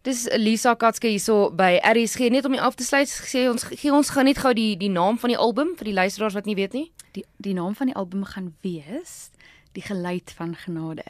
Dis 0.01 0.29
Lisa 0.37 0.75
Katske 0.75 1.07
hierso 1.07 1.51
by 1.55 1.79
RSG 1.81 2.29
net 2.29 2.45
om 2.45 2.53
jy 2.53 2.59
af 2.61 2.75
te 2.75 2.83
sluit 2.85 3.09
sê 3.09 3.49
ons 3.49 3.63
gee 3.63 3.93
ons 3.93 4.09
gaan 4.13 4.25
net 4.29 4.37
gou 4.37 4.53
die 4.53 4.77
die 4.77 4.89
naam 4.89 5.19
van 5.19 5.29
die 5.33 5.37
album 5.37 5.75
vir 5.77 5.85
die 5.89 5.93
luisteraars 5.93 6.33
wat 6.37 6.45
nie 6.45 6.55
weet 6.55 6.73
nie. 6.73 6.91
Die 7.17 7.25
die 7.37 7.53
naam 7.53 7.75
van 7.75 7.87
die 7.87 7.95
album 7.95 8.25
gaan 8.25 8.55
wees 8.61 9.31
Die 9.71 9.81
geluid 9.81 10.33
van 10.35 10.55
genade. 10.55 11.03